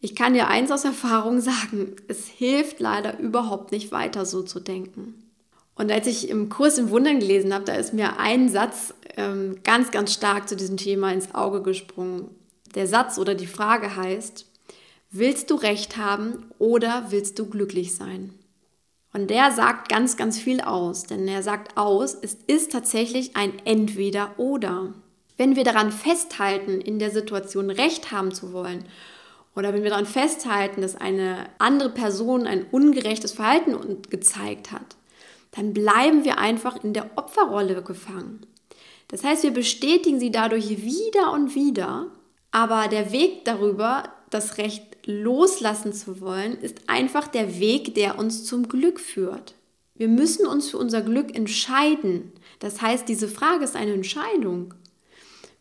Ich 0.00 0.16
kann 0.16 0.34
dir 0.34 0.48
eins 0.48 0.72
aus 0.72 0.84
Erfahrung 0.84 1.40
sagen, 1.40 1.94
es 2.08 2.26
hilft 2.26 2.80
leider 2.80 3.18
überhaupt 3.20 3.70
nicht 3.70 3.92
weiter 3.92 4.26
so 4.26 4.42
zu 4.42 4.58
denken. 4.58 5.14
Und 5.76 5.92
als 5.92 6.08
ich 6.08 6.28
im 6.28 6.48
Kurs 6.48 6.76
im 6.76 6.90
Wundern 6.90 7.20
gelesen 7.20 7.54
habe, 7.54 7.64
da 7.64 7.74
ist 7.74 7.94
mir 7.94 8.18
ein 8.18 8.48
Satz 8.48 8.94
ähm, 9.16 9.60
ganz, 9.62 9.92
ganz 9.92 10.12
stark 10.12 10.48
zu 10.48 10.56
diesem 10.56 10.76
Thema 10.76 11.12
ins 11.12 11.34
Auge 11.36 11.62
gesprungen. 11.62 12.28
Der 12.74 12.88
Satz 12.88 13.16
oder 13.16 13.36
die 13.36 13.46
Frage 13.46 13.94
heißt, 13.94 14.44
willst 15.12 15.50
du 15.50 15.54
recht 15.54 15.96
haben 15.96 16.46
oder 16.58 17.06
willst 17.10 17.38
du 17.38 17.46
glücklich 17.46 17.94
sein? 17.94 18.34
Und 19.12 19.30
der 19.30 19.52
sagt 19.52 19.88
ganz, 19.88 20.16
ganz 20.16 20.36
viel 20.36 20.60
aus, 20.60 21.04
denn 21.04 21.28
er 21.28 21.44
sagt 21.44 21.78
aus, 21.78 22.14
es 22.20 22.36
ist 22.48 22.72
tatsächlich 22.72 23.36
ein 23.36 23.52
Entweder 23.64 24.36
oder. 24.36 24.92
Wenn 25.36 25.56
wir 25.56 25.64
daran 25.64 25.90
festhalten, 25.90 26.80
in 26.80 26.98
der 26.98 27.10
Situation 27.10 27.70
Recht 27.70 28.12
haben 28.12 28.32
zu 28.32 28.52
wollen, 28.52 28.84
oder 29.56 29.72
wenn 29.72 29.82
wir 29.82 29.90
daran 29.90 30.06
festhalten, 30.06 30.80
dass 30.80 30.96
eine 30.96 31.46
andere 31.58 31.90
Person 31.90 32.46
ein 32.46 32.66
ungerechtes 32.70 33.32
Verhalten 33.32 34.02
gezeigt 34.10 34.72
hat, 34.72 34.96
dann 35.52 35.72
bleiben 35.72 36.24
wir 36.24 36.38
einfach 36.38 36.82
in 36.82 36.92
der 36.92 37.10
Opferrolle 37.16 37.82
gefangen. 37.82 38.46
Das 39.08 39.22
heißt, 39.22 39.44
wir 39.44 39.52
bestätigen 39.52 40.18
sie 40.18 40.32
dadurch 40.32 40.82
wieder 40.82 41.32
und 41.32 41.54
wieder, 41.54 42.08
aber 42.50 42.88
der 42.88 43.12
Weg 43.12 43.44
darüber, 43.44 44.04
das 44.30 44.58
Recht 44.58 44.82
loslassen 45.06 45.92
zu 45.92 46.20
wollen, 46.20 46.58
ist 46.58 46.88
einfach 46.88 47.28
der 47.28 47.60
Weg, 47.60 47.94
der 47.94 48.18
uns 48.18 48.44
zum 48.44 48.68
Glück 48.68 48.98
führt. 48.98 49.54
Wir 49.94 50.08
müssen 50.08 50.46
uns 50.46 50.70
für 50.70 50.78
unser 50.78 51.02
Glück 51.02 51.36
entscheiden. 51.36 52.32
Das 52.58 52.82
heißt, 52.82 53.08
diese 53.08 53.28
Frage 53.28 53.62
ist 53.62 53.76
eine 53.76 53.92
Entscheidung. 53.92 54.74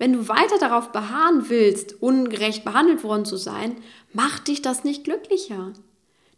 Wenn 0.03 0.11
du 0.11 0.27
weiter 0.27 0.59
darauf 0.59 0.91
beharren 0.91 1.47
willst, 1.47 2.03
ungerecht 2.03 2.65
behandelt 2.65 3.05
worden 3.05 3.23
zu 3.23 3.37
sein, 3.37 3.77
macht 4.11 4.49
dich 4.49 4.61
das 4.61 4.83
nicht 4.83 5.05
glücklicher. 5.05 5.71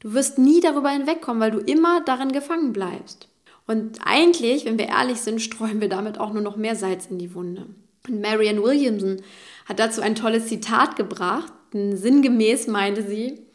Du 0.02 0.14
wirst 0.14 0.38
nie 0.38 0.60
darüber 0.60 0.92
hinwegkommen, 0.92 1.42
weil 1.42 1.50
du 1.50 1.58
immer 1.58 2.02
darin 2.02 2.32
gefangen 2.32 2.74
bleibst. 2.74 3.28
Und 3.66 3.98
eigentlich, 4.06 4.66
wenn 4.66 4.78
wir 4.78 4.90
ehrlich 4.90 5.18
sind, 5.18 5.42
streuen 5.42 5.82
wir 5.82 5.90
damit 5.90 6.20
auch 6.20 6.32
nur 6.32 6.44
noch 6.44 6.58
mehr 6.58 6.76
Salz 6.76 7.08
in 7.08 7.18
die 7.18 7.34
Wunde. 7.34 7.66
Und 8.08 8.22
Marianne 8.22 8.62
Williamson 8.62 9.24
hat 9.68 9.80
dazu 9.80 10.02
ein 10.02 10.14
tolles 10.14 10.46
Zitat 10.46 10.96
gebracht. 10.96 11.52
Sinngemäß 11.74 12.68
meinte 12.68 13.02
sie, 13.02 13.48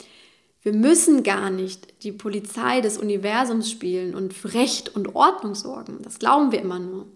wir 0.63 0.73
müssen 0.73 1.23
gar 1.23 1.51
nicht 1.51 2.03
die 2.03 2.11
Polizei 2.11 2.81
des 2.81 2.99
Universums 2.99 3.71
spielen 3.71 4.17
und 4.17 4.35
für 4.35 4.55
Recht 4.55 4.93
und 4.97 5.15
Ordnung 5.15 5.55
sorgen. 5.55 5.99
Das 6.03 6.19
glauben 6.19 6.51
wir 6.51 6.61
immer 6.61 6.81
nur. 6.81 7.07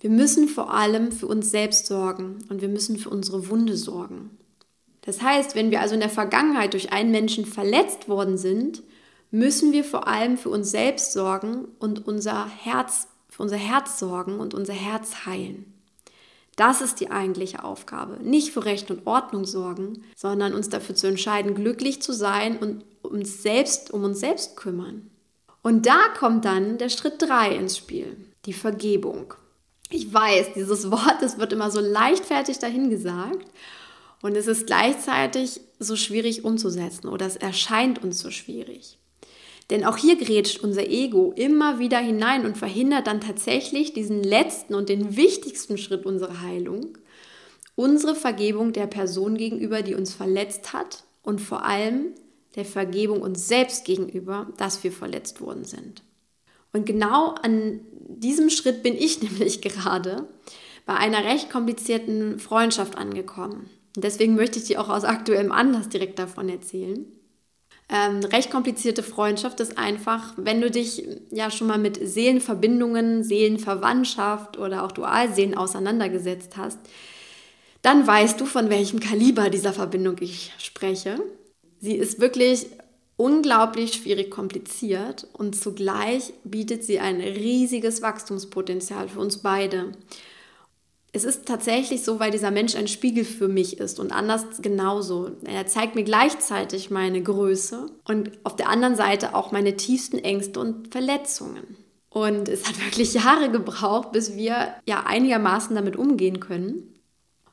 Wir 0.00 0.10
müssen 0.10 0.48
vor 0.48 0.72
allem 0.72 1.10
für 1.10 1.26
uns 1.26 1.50
selbst 1.50 1.86
sorgen 1.86 2.44
und 2.48 2.60
wir 2.60 2.68
müssen 2.68 2.98
für 2.98 3.10
unsere 3.10 3.48
Wunde 3.48 3.76
sorgen. 3.76 4.30
Das 5.00 5.22
heißt, 5.22 5.54
wenn 5.54 5.70
wir 5.70 5.80
also 5.80 5.94
in 5.94 6.00
der 6.00 6.10
Vergangenheit 6.10 6.74
durch 6.74 6.92
einen 6.92 7.10
Menschen 7.10 7.46
verletzt 7.46 8.08
worden 8.08 8.36
sind, 8.38 8.82
müssen 9.30 9.72
wir 9.72 9.84
vor 9.84 10.06
allem 10.06 10.36
für 10.36 10.50
uns 10.50 10.70
selbst 10.70 11.12
sorgen 11.12 11.66
und 11.78 12.06
unser 12.06 12.46
Herz, 12.46 13.08
für 13.28 13.42
unser 13.42 13.56
Herz 13.56 13.98
sorgen 13.98 14.38
und 14.38 14.54
unser 14.54 14.74
Herz 14.74 15.26
heilen. 15.26 15.72
Das 16.56 16.80
ist 16.80 17.00
die 17.00 17.10
eigentliche 17.10 17.62
Aufgabe. 17.62 18.18
Nicht 18.22 18.50
für 18.50 18.64
Recht 18.64 18.90
und 18.90 19.06
Ordnung 19.06 19.44
sorgen, 19.44 20.02
sondern 20.16 20.54
uns 20.54 20.68
dafür 20.68 20.94
zu 20.94 21.06
entscheiden, 21.06 21.54
glücklich 21.54 22.02
zu 22.02 22.12
sein 22.12 22.58
und 22.58 22.84
uns 23.02 23.42
selbst, 23.42 23.92
um 23.92 24.02
uns 24.04 24.20
selbst 24.20 24.56
kümmern. 24.56 25.10
Und 25.62 25.86
da 25.86 25.98
kommt 26.18 26.44
dann 26.44 26.78
der 26.78 26.88
Schritt 26.88 27.22
3 27.22 27.54
ins 27.54 27.76
Spiel, 27.76 28.16
die 28.44 28.52
Vergebung. 28.52 29.34
Ich 29.90 30.12
weiß, 30.12 30.52
dieses 30.54 30.90
Wort, 30.90 31.16
das 31.22 31.38
wird 31.38 31.52
immer 31.52 31.70
so 31.70 31.80
leichtfertig 31.80 32.58
dahingesagt 32.58 33.46
und 34.20 34.36
es 34.36 34.46
ist 34.46 34.66
gleichzeitig 34.66 35.60
so 35.78 35.96
schwierig 35.96 36.44
umzusetzen 36.44 37.08
oder 37.08 37.26
es 37.26 37.36
erscheint 37.36 38.02
uns 38.02 38.18
so 38.18 38.30
schwierig. 38.30 38.98
Denn 39.70 39.84
auch 39.84 39.96
hier 39.96 40.16
grätscht 40.16 40.60
unser 40.60 40.86
Ego 40.88 41.32
immer 41.36 41.78
wieder 41.78 41.98
hinein 41.98 42.46
und 42.46 42.56
verhindert 42.56 43.06
dann 43.06 43.20
tatsächlich 43.20 43.92
diesen 43.92 44.22
letzten 44.22 44.74
und 44.74 44.88
den 44.88 45.16
wichtigsten 45.16 45.78
Schritt 45.78 46.06
unserer 46.06 46.40
Heilung, 46.40 46.96
unsere 47.74 48.14
Vergebung 48.14 48.72
der 48.72 48.86
Person 48.86 49.36
gegenüber, 49.36 49.82
die 49.82 49.94
uns 49.94 50.12
verletzt 50.12 50.72
hat 50.72 51.04
und 51.22 51.40
vor 51.40 51.64
allem 51.64 52.14
der 52.56 52.64
Vergebung 52.64 53.20
uns 53.20 53.46
selbst 53.46 53.84
gegenüber, 53.84 54.48
dass 54.56 54.82
wir 54.84 54.92
verletzt 54.92 55.40
worden 55.40 55.64
sind. 55.64 56.02
Und 56.72 56.86
genau 56.86 57.34
an 57.42 57.80
diesem 58.08 58.50
Schritt 58.50 58.82
bin 58.82 58.96
ich 58.96 59.22
nämlich 59.22 59.60
gerade 59.60 60.26
bei 60.86 60.94
einer 60.94 61.24
recht 61.24 61.50
komplizierten 61.50 62.38
Freundschaft 62.38 62.96
angekommen. 62.96 63.68
Und 63.94 64.04
deswegen 64.04 64.34
möchte 64.34 64.58
ich 64.58 64.64
dir 64.64 64.80
auch 64.80 64.88
aus 64.88 65.04
aktuellem 65.04 65.52
Anlass 65.52 65.88
direkt 65.88 66.18
davon 66.18 66.48
erzählen. 66.48 67.06
Ähm, 67.90 68.20
recht 68.20 68.50
komplizierte 68.50 69.02
Freundschaft 69.02 69.60
ist 69.60 69.78
einfach, 69.78 70.34
wenn 70.36 70.60
du 70.60 70.70
dich 70.70 71.04
ja 71.30 71.50
schon 71.50 71.68
mal 71.68 71.78
mit 71.78 71.98
Seelenverbindungen, 72.02 73.24
Seelenverwandtschaft 73.24 74.58
oder 74.58 74.84
auch 74.84 74.92
Dualseelen 74.92 75.56
auseinandergesetzt 75.56 76.56
hast, 76.58 76.78
dann 77.80 78.06
weißt 78.06 78.40
du, 78.40 78.46
von 78.46 78.68
welchem 78.68 79.00
Kaliber 79.00 79.48
dieser 79.48 79.72
Verbindung 79.72 80.16
ich 80.20 80.52
spreche. 80.58 81.18
Sie 81.80 81.94
ist 81.94 82.20
wirklich 82.20 82.66
unglaublich 83.18 83.92
schwierig 83.92 84.30
kompliziert 84.30 85.26
und 85.34 85.54
zugleich 85.54 86.32
bietet 86.44 86.84
sie 86.84 86.98
ein 86.98 87.20
riesiges 87.20 88.00
Wachstumspotenzial 88.00 89.10
für 89.10 89.20
uns 89.20 89.38
beide 89.38 89.92
es 91.12 91.24
ist 91.24 91.46
tatsächlich 91.46 92.04
so, 92.04 92.20
weil 92.20 92.30
dieser 92.30 92.50
Mensch 92.50 92.76
ein 92.76 92.86
Spiegel 92.86 93.24
für 93.24 93.48
mich 93.48 93.78
ist 93.78 93.98
und 93.98 94.12
anders 94.12 94.44
genauso. 94.60 95.30
Er 95.44 95.66
zeigt 95.66 95.94
mir 95.94 96.04
gleichzeitig 96.04 96.90
meine 96.90 97.22
Größe 97.22 97.86
und 98.04 98.30
auf 98.44 98.56
der 98.56 98.68
anderen 98.68 98.94
Seite 98.94 99.34
auch 99.34 99.50
meine 99.50 99.76
tiefsten 99.76 100.18
Ängste 100.18 100.60
und 100.60 100.92
Verletzungen. 100.92 101.76
Und 102.10 102.48
es 102.48 102.68
hat 102.68 102.78
wirklich 102.84 103.14
Jahre 103.14 103.50
gebraucht, 103.50 104.12
bis 104.12 104.36
wir 104.36 104.74
ja 104.86 105.04
einigermaßen 105.06 105.74
damit 105.74 105.96
umgehen 105.96 106.40
können. 106.40 106.94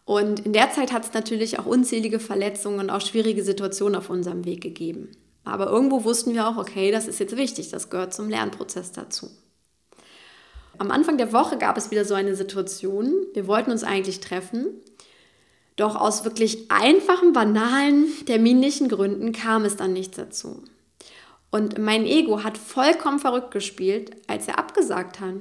Und 0.04 0.46
in 0.46 0.54
der 0.54 0.72
Zeit 0.72 0.92
hat 0.92 1.06
es 1.06 1.14
natürlich 1.14 1.58
auch 1.58 1.66
unzählige 1.66 2.20
Verletzungen 2.20 2.80
und 2.80 2.90
auch 2.90 3.02
schwierige 3.02 3.44
Situationen 3.44 3.96
auf 3.96 4.10
unserem 4.10 4.46
Weg 4.46 4.62
gegeben. 4.62 5.10
Aber 5.46 5.68
irgendwo 5.68 6.04
wussten 6.04 6.34
wir 6.34 6.48
auch, 6.48 6.58
okay, 6.58 6.92
das 6.92 7.08
ist 7.08 7.20
jetzt 7.20 7.38
wichtig, 7.38 7.70
das 7.70 7.90
gehört 7.90 8.14
zum 8.14 8.30
Lernprozess 8.30 8.92
dazu. 8.92 9.30
Am 10.78 10.92
Anfang 10.92 11.18
der 11.18 11.32
Woche 11.32 11.58
gab 11.58 11.78
es 11.78 11.92
wieder 11.92 12.04
so 12.04 12.16
eine 12.16 12.36
Situation. 12.36 13.14
Wir 13.34 13.48
wollten 13.48 13.72
uns 13.72 13.84
eigentlich 13.84 14.20
treffen. 14.20 14.68
Doch 15.78 15.96
aus 15.96 16.24
wirklich 16.24 16.70
einfachen, 16.72 17.34
banalen, 17.34 18.08
terminlichen 18.26 18.90
Gründen 18.90 19.32
kam 19.32 19.66
es 19.66 19.76
dann 19.76 19.94
nicht 19.94 20.18
dazu. 20.18 20.64
Und 21.52 21.78
mein 21.78 22.06
Ego 22.06 22.44
hat 22.44 22.58
vollkommen 22.58 23.20
verrückt 23.20 23.52
gespielt, 23.52 24.12
als 24.28 24.48
er 24.48 24.58
abgesagt 24.58 25.20
hat. 25.20 25.36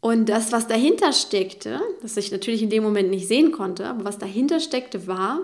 Und 0.00 0.28
das, 0.28 0.50
was 0.50 0.66
dahinter 0.66 1.12
steckte, 1.12 1.80
das 2.02 2.16
ich 2.16 2.32
natürlich 2.32 2.62
in 2.62 2.70
dem 2.70 2.82
Moment 2.82 3.10
nicht 3.10 3.28
sehen 3.28 3.52
konnte, 3.52 3.86
aber 3.86 4.04
was 4.04 4.18
dahinter 4.18 4.58
steckte, 4.58 5.06
war, 5.06 5.40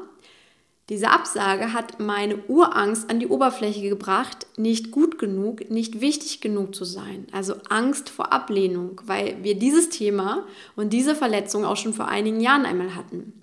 diese 0.89 1.11
Absage 1.11 1.75
hat 1.75 2.01
meine 2.01 2.39
Urangst 2.49 3.11
an 3.11 3.21
die 3.21 3.27
Oberfläche 3.27 3.87
gebracht, 3.87 4.47
nicht 4.57 4.91
gut 4.91 5.19
genug, 5.19 5.71
nicht 5.71 6.01
wichtig 6.01 6.41
genug 6.41 6.75
zu 6.75 6.85
sein. 6.85 7.27
Also 7.31 7.57
Angst 7.69 8.09
vor 8.09 8.33
Ablehnung, 8.33 9.01
weil 9.05 9.37
wir 9.43 9.59
dieses 9.59 9.91
Thema 9.91 10.47
und 10.77 10.95
diese 10.95 11.15
Verletzung 11.15 11.67
auch 11.67 11.77
schon 11.77 11.93
vor 11.93 12.09
einigen 12.09 12.41
Jahren 12.41 12.65
einmal 12.65 12.95
hatten. 12.95 13.35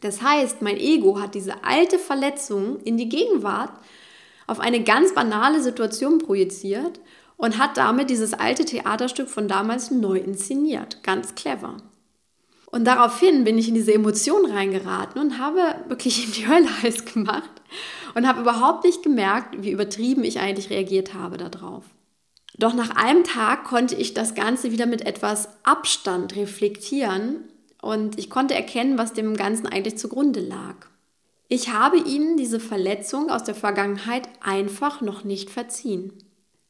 Das 0.00 0.22
heißt, 0.22 0.60
mein 0.60 0.76
Ego 0.76 1.20
hat 1.20 1.36
diese 1.36 1.64
alte 1.64 2.00
Verletzung 2.00 2.80
in 2.80 2.96
die 2.96 3.08
Gegenwart 3.08 3.72
auf 4.48 4.58
eine 4.58 4.82
ganz 4.82 5.14
banale 5.14 5.62
Situation 5.62 6.18
projiziert 6.18 7.00
und 7.36 7.58
hat 7.58 7.76
damit 7.76 8.10
dieses 8.10 8.34
alte 8.34 8.64
Theaterstück 8.64 9.28
von 9.28 9.46
damals 9.46 9.92
neu 9.92 10.18
inszeniert. 10.18 11.02
Ganz 11.04 11.36
clever. 11.36 11.76
Und 12.66 12.84
daraufhin 12.84 13.44
bin 13.44 13.58
ich 13.58 13.68
in 13.68 13.74
diese 13.74 13.94
Emotion 13.94 14.50
reingeraten 14.50 15.20
und 15.20 15.38
habe 15.38 15.60
wirklich 15.88 16.26
in 16.26 16.32
die 16.36 16.48
Hölle 16.48 16.82
heiß 16.82 17.04
gemacht 17.04 17.50
und 18.14 18.26
habe 18.26 18.40
überhaupt 18.40 18.84
nicht 18.84 19.02
gemerkt, 19.02 19.62
wie 19.62 19.70
übertrieben 19.70 20.24
ich 20.24 20.40
eigentlich 20.40 20.70
reagiert 20.70 21.14
habe 21.14 21.36
darauf. 21.36 21.84
Doch 22.58 22.74
nach 22.74 22.96
einem 22.96 23.24
Tag 23.24 23.64
konnte 23.64 23.94
ich 23.94 24.14
das 24.14 24.34
Ganze 24.34 24.72
wieder 24.72 24.86
mit 24.86 25.02
etwas 25.02 25.48
Abstand 25.62 26.36
reflektieren 26.36 27.44
und 27.82 28.18
ich 28.18 28.30
konnte 28.30 28.54
erkennen, 28.54 28.98
was 28.98 29.12
dem 29.12 29.36
Ganzen 29.36 29.66
eigentlich 29.66 29.98
zugrunde 29.98 30.40
lag. 30.40 30.74
Ich 31.48 31.72
habe 31.72 31.98
ihm 31.98 32.36
diese 32.36 32.58
Verletzung 32.58 33.30
aus 33.30 33.44
der 33.44 33.54
Vergangenheit 33.54 34.28
einfach 34.40 35.00
noch 35.00 35.22
nicht 35.22 35.50
verziehen. 35.50 36.12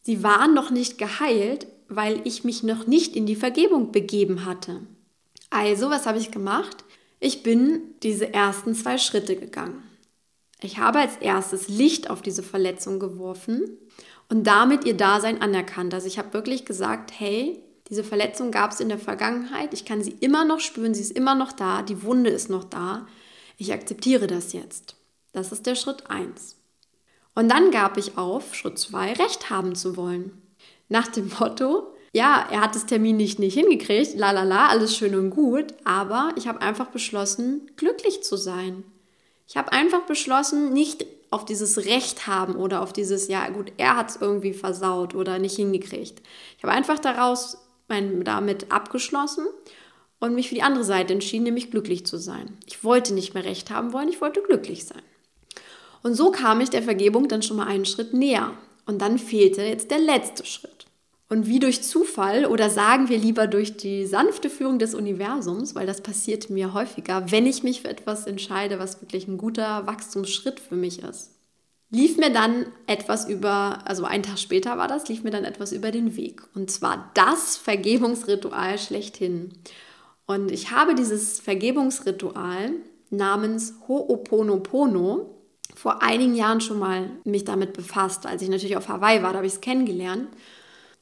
Sie 0.02 0.22
waren 0.22 0.54
noch 0.54 0.70
nicht 0.70 0.98
geheilt, 0.98 1.66
weil 1.88 2.20
ich 2.24 2.44
mich 2.44 2.62
noch 2.62 2.86
nicht 2.86 3.16
in 3.16 3.26
die 3.26 3.36
Vergebung 3.36 3.92
begeben 3.92 4.44
hatte. 4.44 4.80
Also, 5.56 5.88
was 5.88 6.04
habe 6.04 6.18
ich 6.18 6.30
gemacht? 6.30 6.84
Ich 7.18 7.42
bin 7.42 7.80
diese 8.02 8.34
ersten 8.34 8.74
zwei 8.74 8.98
Schritte 8.98 9.36
gegangen. 9.36 9.82
Ich 10.60 10.76
habe 10.76 10.98
als 10.98 11.16
erstes 11.16 11.68
Licht 11.68 12.10
auf 12.10 12.20
diese 12.20 12.42
Verletzung 12.42 13.00
geworfen 13.00 13.78
und 14.28 14.46
damit 14.46 14.84
ihr 14.84 14.98
Dasein 14.98 15.40
anerkannt. 15.40 15.94
Also 15.94 16.08
ich 16.08 16.18
habe 16.18 16.34
wirklich 16.34 16.66
gesagt, 16.66 17.10
hey, 17.18 17.62
diese 17.88 18.04
Verletzung 18.04 18.50
gab 18.50 18.72
es 18.72 18.80
in 18.80 18.90
der 18.90 18.98
Vergangenheit, 18.98 19.72
ich 19.72 19.86
kann 19.86 20.02
sie 20.02 20.16
immer 20.20 20.44
noch 20.44 20.60
spüren, 20.60 20.92
sie 20.92 21.00
ist 21.00 21.12
immer 21.12 21.34
noch 21.34 21.52
da, 21.52 21.80
die 21.80 22.02
Wunde 22.02 22.28
ist 22.28 22.50
noch 22.50 22.64
da. 22.64 23.06
Ich 23.56 23.72
akzeptiere 23.72 24.26
das 24.26 24.52
jetzt. 24.52 24.96
Das 25.32 25.52
ist 25.52 25.64
der 25.64 25.74
Schritt 25.74 26.10
1. 26.10 26.56
Und 27.34 27.50
dann 27.50 27.70
gab 27.70 27.96
ich 27.96 28.18
auf, 28.18 28.54
Schritt 28.54 28.78
2, 28.78 29.14
Recht 29.14 29.48
haben 29.48 29.74
zu 29.74 29.96
wollen. 29.96 30.42
Nach 30.90 31.08
dem 31.08 31.30
Motto, 31.40 31.95
ja, 32.16 32.46
er 32.50 32.62
hat 32.62 32.74
das 32.74 32.86
Termin 32.86 33.18
nicht, 33.18 33.38
nicht 33.38 33.52
hingekriegt, 33.52 34.16
la 34.16 34.30
la 34.30 34.42
la, 34.42 34.68
alles 34.68 34.96
schön 34.96 35.14
und 35.14 35.28
gut, 35.28 35.66
aber 35.84 36.32
ich 36.36 36.48
habe 36.48 36.62
einfach 36.62 36.86
beschlossen, 36.86 37.70
glücklich 37.76 38.22
zu 38.22 38.38
sein. 38.38 38.84
Ich 39.46 39.58
habe 39.58 39.70
einfach 39.70 40.00
beschlossen, 40.06 40.72
nicht 40.72 41.04
auf 41.28 41.44
dieses 41.44 41.76
Recht 41.84 42.26
haben 42.26 42.56
oder 42.56 42.80
auf 42.80 42.94
dieses, 42.94 43.28
ja 43.28 43.46
gut, 43.50 43.70
er 43.76 43.96
hat 43.96 44.08
es 44.08 44.16
irgendwie 44.16 44.54
versaut 44.54 45.14
oder 45.14 45.38
nicht 45.38 45.56
hingekriegt. 45.56 46.22
Ich 46.56 46.64
habe 46.64 46.72
einfach 46.72 46.98
daraus 46.98 47.58
mein, 47.86 48.24
damit 48.24 48.72
abgeschlossen 48.72 49.44
und 50.18 50.34
mich 50.34 50.48
für 50.48 50.54
die 50.54 50.62
andere 50.62 50.84
Seite 50.84 51.12
entschieden, 51.12 51.44
nämlich 51.44 51.70
glücklich 51.70 52.06
zu 52.06 52.16
sein. 52.16 52.56
Ich 52.64 52.82
wollte 52.82 53.12
nicht 53.12 53.34
mehr 53.34 53.44
Recht 53.44 53.68
haben 53.68 53.92
wollen, 53.92 54.08
ich 54.08 54.22
wollte 54.22 54.40
glücklich 54.40 54.86
sein. 54.86 55.02
Und 56.02 56.14
so 56.14 56.30
kam 56.30 56.62
ich 56.62 56.70
der 56.70 56.82
Vergebung 56.82 57.28
dann 57.28 57.42
schon 57.42 57.58
mal 57.58 57.66
einen 57.66 57.84
Schritt 57.84 58.14
näher. 58.14 58.52
Und 58.86 59.02
dann 59.02 59.18
fehlte 59.18 59.60
jetzt 59.62 59.90
der 59.90 59.98
letzte 59.98 60.46
Schritt. 60.46 60.75
Und 61.28 61.46
wie 61.46 61.58
durch 61.58 61.82
Zufall 61.82 62.46
oder 62.46 62.70
sagen 62.70 63.08
wir 63.08 63.18
lieber 63.18 63.48
durch 63.48 63.76
die 63.76 64.06
sanfte 64.06 64.48
Führung 64.48 64.78
des 64.78 64.94
Universums, 64.94 65.74
weil 65.74 65.86
das 65.86 66.00
passiert 66.00 66.50
mir 66.50 66.72
häufiger, 66.72 67.30
wenn 67.32 67.46
ich 67.46 67.64
mich 67.64 67.82
für 67.82 67.88
etwas 67.88 68.26
entscheide, 68.26 68.78
was 68.78 69.02
wirklich 69.02 69.26
ein 69.26 69.36
guter 69.36 69.86
Wachstumsschritt 69.86 70.60
für 70.60 70.76
mich 70.76 71.02
ist, 71.02 71.32
lief 71.90 72.16
mir 72.16 72.32
dann 72.32 72.66
etwas 72.86 73.28
über, 73.28 73.78
also 73.86 74.04
einen 74.04 74.22
Tag 74.22 74.38
später 74.38 74.78
war 74.78 74.86
das, 74.86 75.08
lief 75.08 75.24
mir 75.24 75.30
dann 75.30 75.44
etwas 75.44 75.72
über 75.72 75.90
den 75.90 76.16
Weg. 76.16 76.42
Und 76.54 76.70
zwar 76.70 77.10
das 77.14 77.56
Vergebungsritual 77.56 78.78
schlechthin. 78.78 79.52
Und 80.26 80.52
ich 80.52 80.70
habe 80.70 80.94
dieses 80.94 81.40
Vergebungsritual 81.40 82.70
namens 83.10 83.74
Ho'oponopono 83.88 85.30
vor 85.74 86.02
einigen 86.02 86.34
Jahren 86.34 86.60
schon 86.60 86.78
mal 86.78 87.10
mich 87.24 87.44
damit 87.44 87.72
befasst, 87.72 88.26
als 88.26 88.42
ich 88.42 88.48
natürlich 88.48 88.76
auf 88.76 88.88
Hawaii 88.88 89.22
war, 89.22 89.32
da 89.32 89.38
habe 89.38 89.46
ich 89.46 89.54
es 89.54 89.60
kennengelernt. 89.60 90.28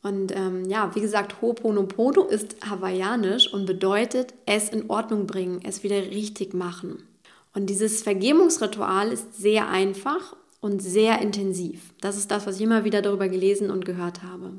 Und 0.05 0.37
ähm, 0.37 0.69
ja, 0.69 0.95
wie 0.95 1.01
gesagt, 1.01 1.37
Ho'oponopono 1.41 2.27
ist 2.29 2.57
hawaiianisch 2.69 3.51
und 3.51 3.65
bedeutet 3.65 4.35
es 4.45 4.69
in 4.69 4.91
Ordnung 4.91 5.27
bringen, 5.27 5.61
es 5.65 5.83
wieder 5.83 5.97
richtig 5.97 6.53
machen. 6.53 7.03
Und 7.55 7.71
dieses 7.71 8.03
Vergebungsritual 8.03 9.11
ist 9.11 9.35
sehr 9.35 9.71
einfach 9.71 10.37
und 10.61 10.83
sehr 10.83 11.23
intensiv. 11.23 11.95
Das 12.03 12.19
ist 12.19 12.31
das, 12.31 12.47
was 12.47 12.57
ich 12.57 12.63
immer 12.63 12.85
wieder 12.85 13.01
darüber 13.01 13.31
gelesen 13.31 13.71
und 13.71 13.87
gehört 13.87 14.23
habe. 14.23 14.51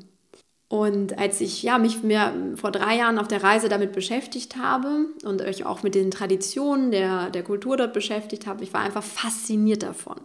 Und 0.68 1.16
als 1.16 1.40
ich 1.40 1.62
ja, 1.62 1.78
mich 1.78 2.02
mir 2.02 2.34
vor 2.56 2.72
drei 2.72 2.96
Jahren 2.96 3.20
auf 3.20 3.28
der 3.28 3.44
Reise 3.44 3.68
damit 3.68 3.92
beschäftigt 3.92 4.56
habe 4.56 5.06
und 5.22 5.42
euch 5.42 5.64
auch 5.64 5.84
mit 5.84 5.94
den 5.94 6.10
Traditionen 6.10 6.90
der, 6.90 7.30
der 7.30 7.44
Kultur 7.44 7.76
dort 7.76 7.92
beschäftigt 7.92 8.48
habe, 8.48 8.64
ich 8.64 8.74
war 8.74 8.80
einfach 8.80 9.04
fasziniert 9.04 9.84
davon. 9.84 10.16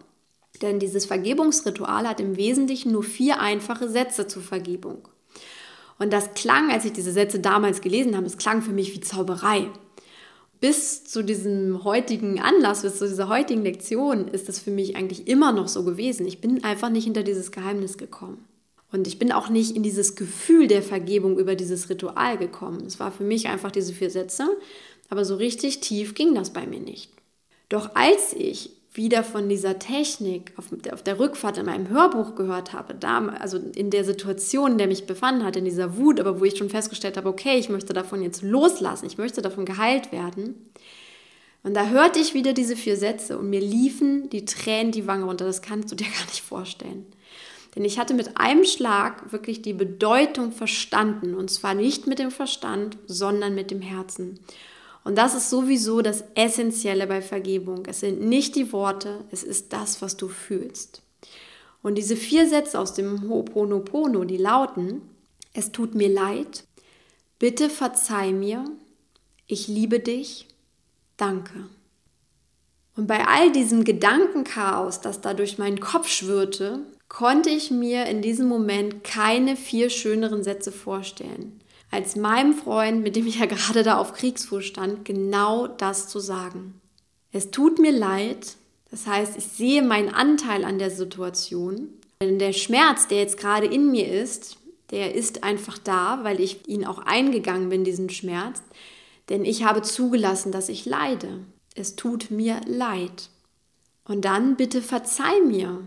Denn 0.62 0.80
dieses 0.80 1.06
Vergebungsritual 1.06 2.08
hat 2.08 2.18
im 2.18 2.36
Wesentlichen 2.36 2.90
nur 2.90 3.04
vier 3.04 3.38
einfache 3.38 3.88
Sätze 3.88 4.26
zur 4.26 4.42
Vergebung. 4.42 5.06
Und 6.02 6.12
das 6.12 6.34
klang, 6.34 6.72
als 6.72 6.84
ich 6.84 6.92
diese 6.92 7.12
Sätze 7.12 7.38
damals 7.38 7.80
gelesen 7.80 8.16
habe, 8.16 8.26
es 8.26 8.36
klang 8.36 8.60
für 8.60 8.72
mich 8.72 8.92
wie 8.92 8.98
Zauberei. 8.98 9.68
Bis 10.58 11.04
zu 11.04 11.22
diesem 11.22 11.84
heutigen 11.84 12.40
Anlass, 12.40 12.82
bis 12.82 12.98
zu 12.98 13.06
dieser 13.06 13.28
heutigen 13.28 13.62
Lektion 13.62 14.26
ist 14.26 14.48
es 14.48 14.58
für 14.58 14.72
mich 14.72 14.96
eigentlich 14.96 15.28
immer 15.28 15.52
noch 15.52 15.68
so 15.68 15.84
gewesen. 15.84 16.26
Ich 16.26 16.40
bin 16.40 16.64
einfach 16.64 16.88
nicht 16.88 17.04
hinter 17.04 17.22
dieses 17.22 17.52
Geheimnis 17.52 17.98
gekommen. 17.98 18.44
Und 18.90 19.06
ich 19.06 19.20
bin 19.20 19.30
auch 19.30 19.48
nicht 19.48 19.76
in 19.76 19.84
dieses 19.84 20.16
Gefühl 20.16 20.66
der 20.66 20.82
Vergebung 20.82 21.38
über 21.38 21.54
dieses 21.54 21.88
Ritual 21.88 22.36
gekommen. 22.36 22.82
Es 22.84 22.98
war 22.98 23.12
für 23.12 23.22
mich 23.22 23.46
einfach 23.46 23.70
diese 23.70 23.92
vier 23.92 24.10
Sätze, 24.10 24.48
aber 25.08 25.24
so 25.24 25.36
richtig 25.36 25.78
tief 25.78 26.14
ging 26.14 26.34
das 26.34 26.52
bei 26.52 26.66
mir 26.66 26.80
nicht. 26.80 27.12
Doch 27.68 27.94
als 27.94 28.32
ich 28.32 28.70
wieder 28.94 29.24
von 29.24 29.48
dieser 29.48 29.78
Technik 29.78 30.52
auf, 30.56 30.66
auf 30.92 31.02
der 31.02 31.18
Rückfahrt 31.18 31.56
in 31.56 31.66
meinem 31.66 31.88
Hörbuch 31.88 32.34
gehört 32.34 32.72
habe, 32.72 32.94
da, 32.94 33.26
also 33.28 33.58
in 33.58 33.90
der 33.90 34.04
Situation, 34.04 34.72
in 34.72 34.78
der 34.78 34.86
mich 34.86 35.06
befanden 35.06 35.44
hat, 35.44 35.56
in 35.56 35.64
dieser 35.64 35.96
Wut, 35.96 36.20
aber 36.20 36.40
wo 36.40 36.44
ich 36.44 36.58
schon 36.58 36.68
festgestellt 36.68 37.16
habe, 37.16 37.28
okay, 37.28 37.58
ich 37.58 37.70
möchte 37.70 37.94
davon 37.94 38.22
jetzt 38.22 38.42
loslassen, 38.42 39.06
ich 39.06 39.16
möchte 39.16 39.40
davon 39.40 39.64
geheilt 39.64 40.12
werden. 40.12 40.70
Und 41.62 41.74
da 41.74 41.88
hörte 41.88 42.18
ich 42.18 42.34
wieder 42.34 42.52
diese 42.52 42.76
vier 42.76 42.96
Sätze 42.96 43.38
und 43.38 43.48
mir 43.48 43.60
liefen 43.60 44.28
die 44.30 44.44
Tränen 44.44 44.92
die 44.92 45.06
Wange 45.06 45.24
runter. 45.24 45.44
Das 45.44 45.62
kannst 45.62 45.90
du 45.90 45.96
dir 45.96 46.04
gar 46.18 46.26
nicht 46.26 46.42
vorstellen. 46.42 47.06
Denn 47.74 47.84
ich 47.84 47.98
hatte 47.98 48.14
mit 48.14 48.36
einem 48.36 48.64
Schlag 48.64 49.32
wirklich 49.32 49.62
die 49.62 49.72
Bedeutung 49.72 50.52
verstanden. 50.52 51.34
Und 51.34 51.50
zwar 51.50 51.74
nicht 51.74 52.06
mit 52.06 52.18
dem 52.18 52.30
Verstand, 52.30 52.98
sondern 53.06 53.54
mit 53.54 53.70
dem 53.70 53.80
Herzen. 53.80 54.40
Und 55.04 55.16
das 55.18 55.34
ist 55.34 55.50
sowieso 55.50 56.00
das 56.00 56.24
Essentielle 56.34 57.06
bei 57.06 57.22
Vergebung. 57.22 57.84
Es 57.86 58.00
sind 58.00 58.20
nicht 58.20 58.54
die 58.54 58.72
Worte, 58.72 59.24
es 59.30 59.42
ist 59.42 59.72
das, 59.72 60.00
was 60.00 60.16
du 60.16 60.28
fühlst. 60.28 61.02
Und 61.82 61.96
diese 61.96 62.16
vier 62.16 62.48
Sätze 62.48 62.78
aus 62.78 62.94
dem 62.94 63.28
Ho'oponopono, 63.28 64.24
die 64.24 64.36
lauten, 64.36 65.02
es 65.52 65.72
tut 65.72 65.94
mir 65.94 66.08
leid, 66.08 66.64
bitte 67.38 67.68
verzeih 67.68 68.32
mir, 68.32 68.64
ich 69.48 69.66
liebe 69.66 69.98
dich, 69.98 70.46
danke. 71.16 71.66
Und 72.96 73.06
bei 73.06 73.26
all 73.26 73.50
diesem 73.50 73.84
Gedankenchaos, 73.84 75.00
das 75.00 75.20
da 75.20 75.34
durch 75.34 75.58
meinen 75.58 75.80
Kopf 75.80 76.08
schwirrte, 76.08 76.80
konnte 77.08 77.50
ich 77.50 77.70
mir 77.70 78.06
in 78.06 78.22
diesem 78.22 78.48
Moment 78.48 79.02
keine 79.02 79.56
vier 79.56 79.90
schöneren 79.90 80.42
Sätze 80.44 80.72
vorstellen, 80.72 81.60
als 81.92 82.16
meinem 82.16 82.54
Freund, 82.54 83.02
mit 83.02 83.14
dem 83.14 83.26
ich 83.26 83.38
ja 83.38 83.46
gerade 83.46 83.84
da 83.84 83.98
auf 83.98 84.12
Kriegsfuß 84.12 84.64
stand, 84.64 85.04
genau 85.04 85.68
das 85.68 86.08
zu 86.08 86.18
sagen. 86.18 86.80
Es 87.30 87.52
tut 87.52 87.78
mir 87.78 87.92
leid, 87.92 88.56
das 88.90 89.06
heißt, 89.06 89.36
ich 89.38 89.44
sehe 89.44 89.82
meinen 89.82 90.08
Anteil 90.08 90.64
an 90.64 90.80
der 90.80 90.90
Situation, 90.90 91.88
denn 92.20 92.40
der 92.40 92.52
Schmerz, 92.52 93.06
der 93.06 93.18
jetzt 93.18 93.38
gerade 93.38 93.66
in 93.66 93.90
mir 93.90 94.10
ist, 94.10 94.56
der 94.90 95.14
ist 95.14 95.44
einfach 95.44 95.78
da, 95.78 96.20
weil 96.24 96.40
ich 96.40 96.68
ihn 96.68 96.84
auch 96.84 96.98
eingegangen 96.98 97.68
bin, 97.68 97.84
diesen 97.84 98.10
Schmerz, 98.10 98.60
denn 99.28 99.44
ich 99.44 99.64
habe 99.64 99.82
zugelassen, 99.82 100.50
dass 100.50 100.68
ich 100.68 100.84
leide. 100.84 101.44
Es 101.74 101.94
tut 101.94 102.30
mir 102.30 102.60
leid. 102.66 103.30
Und 104.04 104.24
dann 104.24 104.56
bitte 104.56 104.82
verzeih 104.82 105.40
mir, 105.46 105.86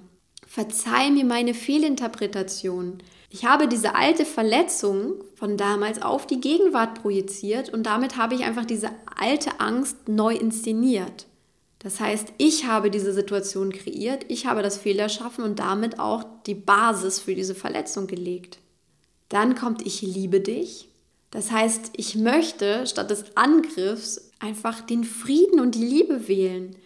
Verzeih 0.55 1.09
mir 1.09 1.25
meine 1.25 1.53
Fehlinterpretation. 1.53 2.99
Ich 3.35 3.43
habe 3.43 3.67
diese 3.67 3.95
alte 3.95 4.23
Verletzung 4.23 5.15
von 5.33 5.57
damals 5.57 6.01
auf 6.01 6.25
die 6.25 6.39
Gegenwart 6.39 7.01
projiziert 7.01 7.67
und 7.67 7.83
damit 7.83 8.15
habe 8.15 8.33
ich 8.33 8.45
einfach 8.45 8.63
diese 8.63 8.91
alte 9.13 9.59
Angst 9.59 10.07
neu 10.07 10.33
inszeniert. 10.33 11.25
Das 11.79 11.99
heißt, 11.99 12.29
ich 12.37 12.65
habe 12.65 12.89
diese 12.89 13.11
Situation 13.11 13.73
kreiert, 13.73 14.23
ich 14.29 14.45
habe 14.45 14.61
das 14.61 14.77
Fehler 14.77 15.09
schaffen 15.09 15.43
und 15.43 15.59
damit 15.59 15.99
auch 15.99 16.23
die 16.45 16.55
Basis 16.55 17.19
für 17.19 17.35
diese 17.35 17.55
Verletzung 17.55 18.07
gelegt. 18.07 18.59
Dann 19.27 19.55
kommt 19.55 19.85
ich 19.85 20.01
liebe 20.01 20.39
dich. 20.39 20.87
Das 21.29 21.51
heißt, 21.51 21.91
ich 21.97 22.15
möchte 22.15 22.87
statt 22.87 23.09
des 23.09 23.35
Angriffs 23.35 24.31
einfach 24.39 24.79
den 24.79 25.03
Frieden 25.03 25.59
und 25.59 25.75
die 25.75 25.85
Liebe 25.85 26.29
wählen. 26.29 26.77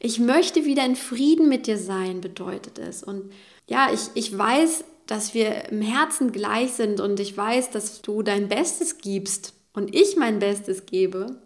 Ich 0.00 0.18
möchte 0.18 0.64
wieder 0.64 0.84
in 0.84 0.96
Frieden 0.96 1.48
mit 1.48 1.68
dir 1.68 1.78
sein, 1.78 2.20
bedeutet 2.20 2.80
es. 2.80 3.04
Und 3.04 3.30
ja, 3.68 3.92
ich, 3.94 4.00
ich 4.14 4.36
weiß, 4.36 4.82
dass 5.12 5.34
wir 5.34 5.68
im 5.68 5.82
Herzen 5.82 6.32
gleich 6.32 6.72
sind 6.72 6.98
und 6.98 7.20
ich 7.20 7.36
weiß, 7.36 7.68
dass 7.68 8.00
du 8.00 8.22
dein 8.22 8.48
Bestes 8.48 8.96
gibst 8.96 9.52
und 9.74 9.94
ich 9.94 10.16
mein 10.16 10.38
Bestes 10.38 10.86
gebe. 10.86 11.36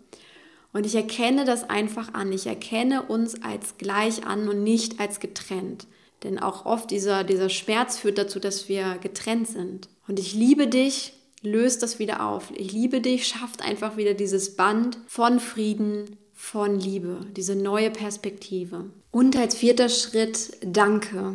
Und 0.73 0.87
ich 0.87 0.95
erkenne 0.95 1.45
das 1.45 1.69
einfach 1.69 2.15
an. 2.15 2.31
Ich 2.33 2.47
erkenne 2.47 3.03
uns 3.03 3.43
als 3.43 3.77
gleich 3.77 4.25
an 4.25 4.49
und 4.49 4.63
nicht 4.63 5.01
als 5.01 5.19
getrennt. 5.19 5.89
Denn 6.23 6.39
auch 6.39 6.65
oft 6.65 6.93
dieser, 6.93 7.25
dieser 7.25 7.49
Schmerz 7.49 7.99
führt 7.99 8.19
dazu, 8.19 8.39
dass 8.39 8.69
wir 8.69 8.99
getrennt 8.99 9.49
sind. 9.49 9.89
Und 10.07 10.21
ich 10.21 10.33
liebe 10.33 10.69
dich, 10.69 11.15
löst 11.43 11.83
das 11.83 11.99
wieder 11.99 12.25
auf. 12.25 12.53
Ich 12.55 12.71
liebe 12.71 13.01
dich, 13.01 13.27
schafft 13.27 13.63
einfach 13.63 13.97
wieder 13.97 14.15
dieses 14.15 14.55
Band 14.55 14.99
von 15.09 15.41
Frieden, 15.41 16.19
von 16.35 16.79
Liebe, 16.79 17.27
diese 17.37 17.57
neue 17.57 17.91
Perspektive. 17.91 18.85
Und 19.11 19.35
als 19.35 19.57
vierter 19.57 19.89
Schritt, 19.89 20.57
danke. 20.61 21.35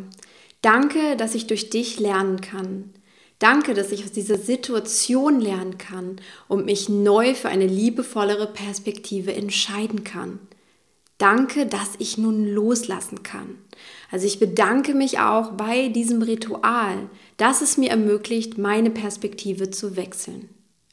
Danke, 0.62 1.16
dass 1.16 1.34
ich 1.34 1.46
durch 1.46 1.70
dich 1.70 2.00
lernen 2.00 2.40
kann. 2.40 2.90
Danke, 3.40 3.74
dass 3.74 3.90
ich 3.90 4.04
aus 4.04 4.12
dieser 4.12 4.38
Situation 4.38 5.40
lernen 5.40 5.76
kann 5.76 6.20
und 6.46 6.64
mich 6.64 6.88
neu 6.88 7.34
für 7.34 7.48
eine 7.48 7.66
liebevollere 7.66 8.46
Perspektive 8.46 9.34
entscheiden 9.34 10.04
kann. 10.04 10.38
Danke, 11.18 11.66
dass 11.66 11.90
ich 11.98 12.18
nun 12.18 12.46
loslassen 12.46 13.24
kann. 13.24 13.58
Also 14.12 14.26
ich 14.26 14.38
bedanke 14.38 14.94
mich 14.94 15.18
auch 15.18 15.52
bei 15.52 15.88
diesem 15.88 16.22
Ritual, 16.22 17.10
dass 17.36 17.62
es 17.62 17.76
mir 17.76 17.90
ermöglicht, 17.90 18.58
meine 18.58 18.90
Perspektive 18.90 19.70
zu 19.70 19.96
wechseln. 19.96 20.48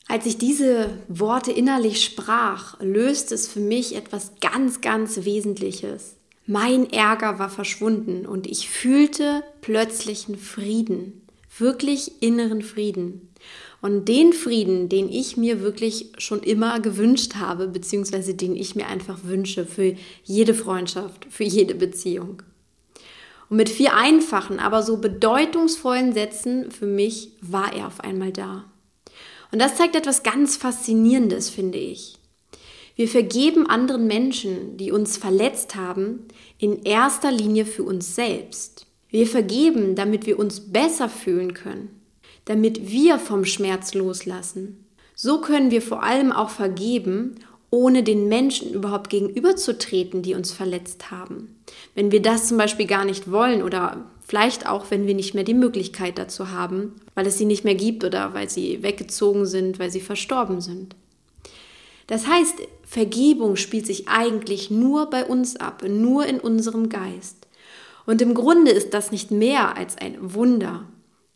Als 0.07 0.25
ich 0.25 0.39
diese 0.39 0.89
Worte 1.07 1.51
innerlich 1.51 2.03
sprach, 2.03 2.79
löste 2.81 3.35
es 3.35 3.47
für 3.47 3.59
mich 3.59 3.95
etwas 3.95 4.31
ganz, 4.41 4.81
ganz 4.81 5.23
Wesentliches. 5.23 6.15
Mein 6.51 6.91
Ärger 6.91 7.37
war 7.37 7.51
verschwunden 7.51 8.25
und 8.25 8.47
ich 8.47 8.71
fühlte 8.71 9.43
plötzlichen 9.61 10.35
Frieden, 10.35 11.21
wirklich 11.59 12.23
inneren 12.23 12.63
Frieden. 12.63 13.29
Und 13.83 14.07
den 14.09 14.33
Frieden, 14.33 14.89
den 14.89 15.09
ich 15.09 15.37
mir 15.37 15.61
wirklich 15.61 16.11
schon 16.17 16.41
immer 16.41 16.79
gewünscht 16.79 17.35
habe, 17.35 17.67
beziehungsweise 17.67 18.33
den 18.33 18.55
ich 18.55 18.73
mir 18.73 18.87
einfach 18.87 19.19
wünsche 19.25 19.63
für 19.63 19.95
jede 20.23 20.55
Freundschaft, 20.55 21.27
für 21.29 21.43
jede 21.43 21.75
Beziehung. 21.75 22.41
Und 23.51 23.57
mit 23.57 23.69
vier 23.69 23.95
einfachen, 23.95 24.59
aber 24.59 24.81
so 24.81 24.97
bedeutungsvollen 24.97 26.13
Sätzen 26.13 26.71
für 26.71 26.87
mich 26.87 27.29
war 27.41 27.75
er 27.75 27.85
auf 27.85 27.99
einmal 27.99 28.31
da. 28.31 28.65
Und 29.51 29.59
das 29.59 29.75
zeigt 29.75 29.95
etwas 29.95 30.23
ganz 30.23 30.57
Faszinierendes, 30.57 31.51
finde 31.51 31.77
ich. 31.77 32.18
Wir 32.99 33.07
vergeben 33.07 33.65
anderen 33.65 34.07
Menschen, 34.07 34.75
die 34.75 34.91
uns 34.91 35.15
verletzt 35.15 35.75
haben, 35.75 36.25
in 36.57 36.83
erster 36.83 37.31
Linie 37.31 37.65
für 37.65 37.83
uns 37.83 38.13
selbst. 38.13 38.87
Wir 39.07 39.25
vergeben, 39.25 39.95
damit 39.95 40.25
wir 40.25 40.37
uns 40.37 40.73
besser 40.73 41.07
fühlen 41.07 41.53
können, 41.53 42.01
damit 42.43 42.91
wir 42.91 43.17
vom 43.17 43.45
Schmerz 43.45 43.93
loslassen. 43.93 44.85
So 45.15 45.39
können 45.39 45.71
wir 45.71 45.81
vor 45.81 46.03
allem 46.03 46.33
auch 46.33 46.49
vergeben, 46.49 47.35
ohne 47.69 48.03
den 48.03 48.27
Menschen 48.27 48.73
überhaupt 48.73 49.09
gegenüberzutreten, 49.09 50.21
die 50.21 50.35
uns 50.35 50.51
verletzt 50.51 51.09
haben. 51.09 51.55
Wenn 51.95 52.11
wir 52.11 52.21
das 52.21 52.49
zum 52.49 52.57
Beispiel 52.57 52.85
gar 52.85 53.05
nicht 53.05 53.31
wollen 53.31 53.63
oder 53.63 54.07
vielleicht 54.27 54.67
auch, 54.67 54.91
wenn 54.91 55.07
wir 55.07 55.15
nicht 55.15 55.33
mehr 55.33 55.45
die 55.45 55.53
Möglichkeit 55.53 56.17
dazu 56.17 56.51
haben, 56.51 56.95
weil 57.15 57.27
es 57.27 57.37
sie 57.37 57.45
nicht 57.45 57.63
mehr 57.63 57.75
gibt 57.75 58.03
oder 58.03 58.33
weil 58.33 58.49
sie 58.49 58.83
weggezogen 58.83 59.45
sind, 59.45 59.79
weil 59.79 59.89
sie 59.89 60.01
verstorben 60.01 60.59
sind. 60.59 60.97
Das 62.07 62.25
heißt, 62.25 62.55
Vergebung 62.89 63.55
spielt 63.55 63.85
sich 63.85 64.07
eigentlich 64.07 64.71
nur 64.71 65.11
bei 65.11 65.23
uns 65.23 65.57
ab, 65.57 65.83
nur 65.87 66.25
in 66.25 66.39
unserem 66.39 66.89
Geist. 66.89 67.47
Und 68.07 68.19
im 68.19 68.33
Grunde 68.33 68.71
ist 68.71 68.95
das 68.95 69.11
nicht 69.11 69.29
mehr 69.29 69.77
als 69.77 69.95
ein 69.95 70.17
Wunder. 70.33 70.85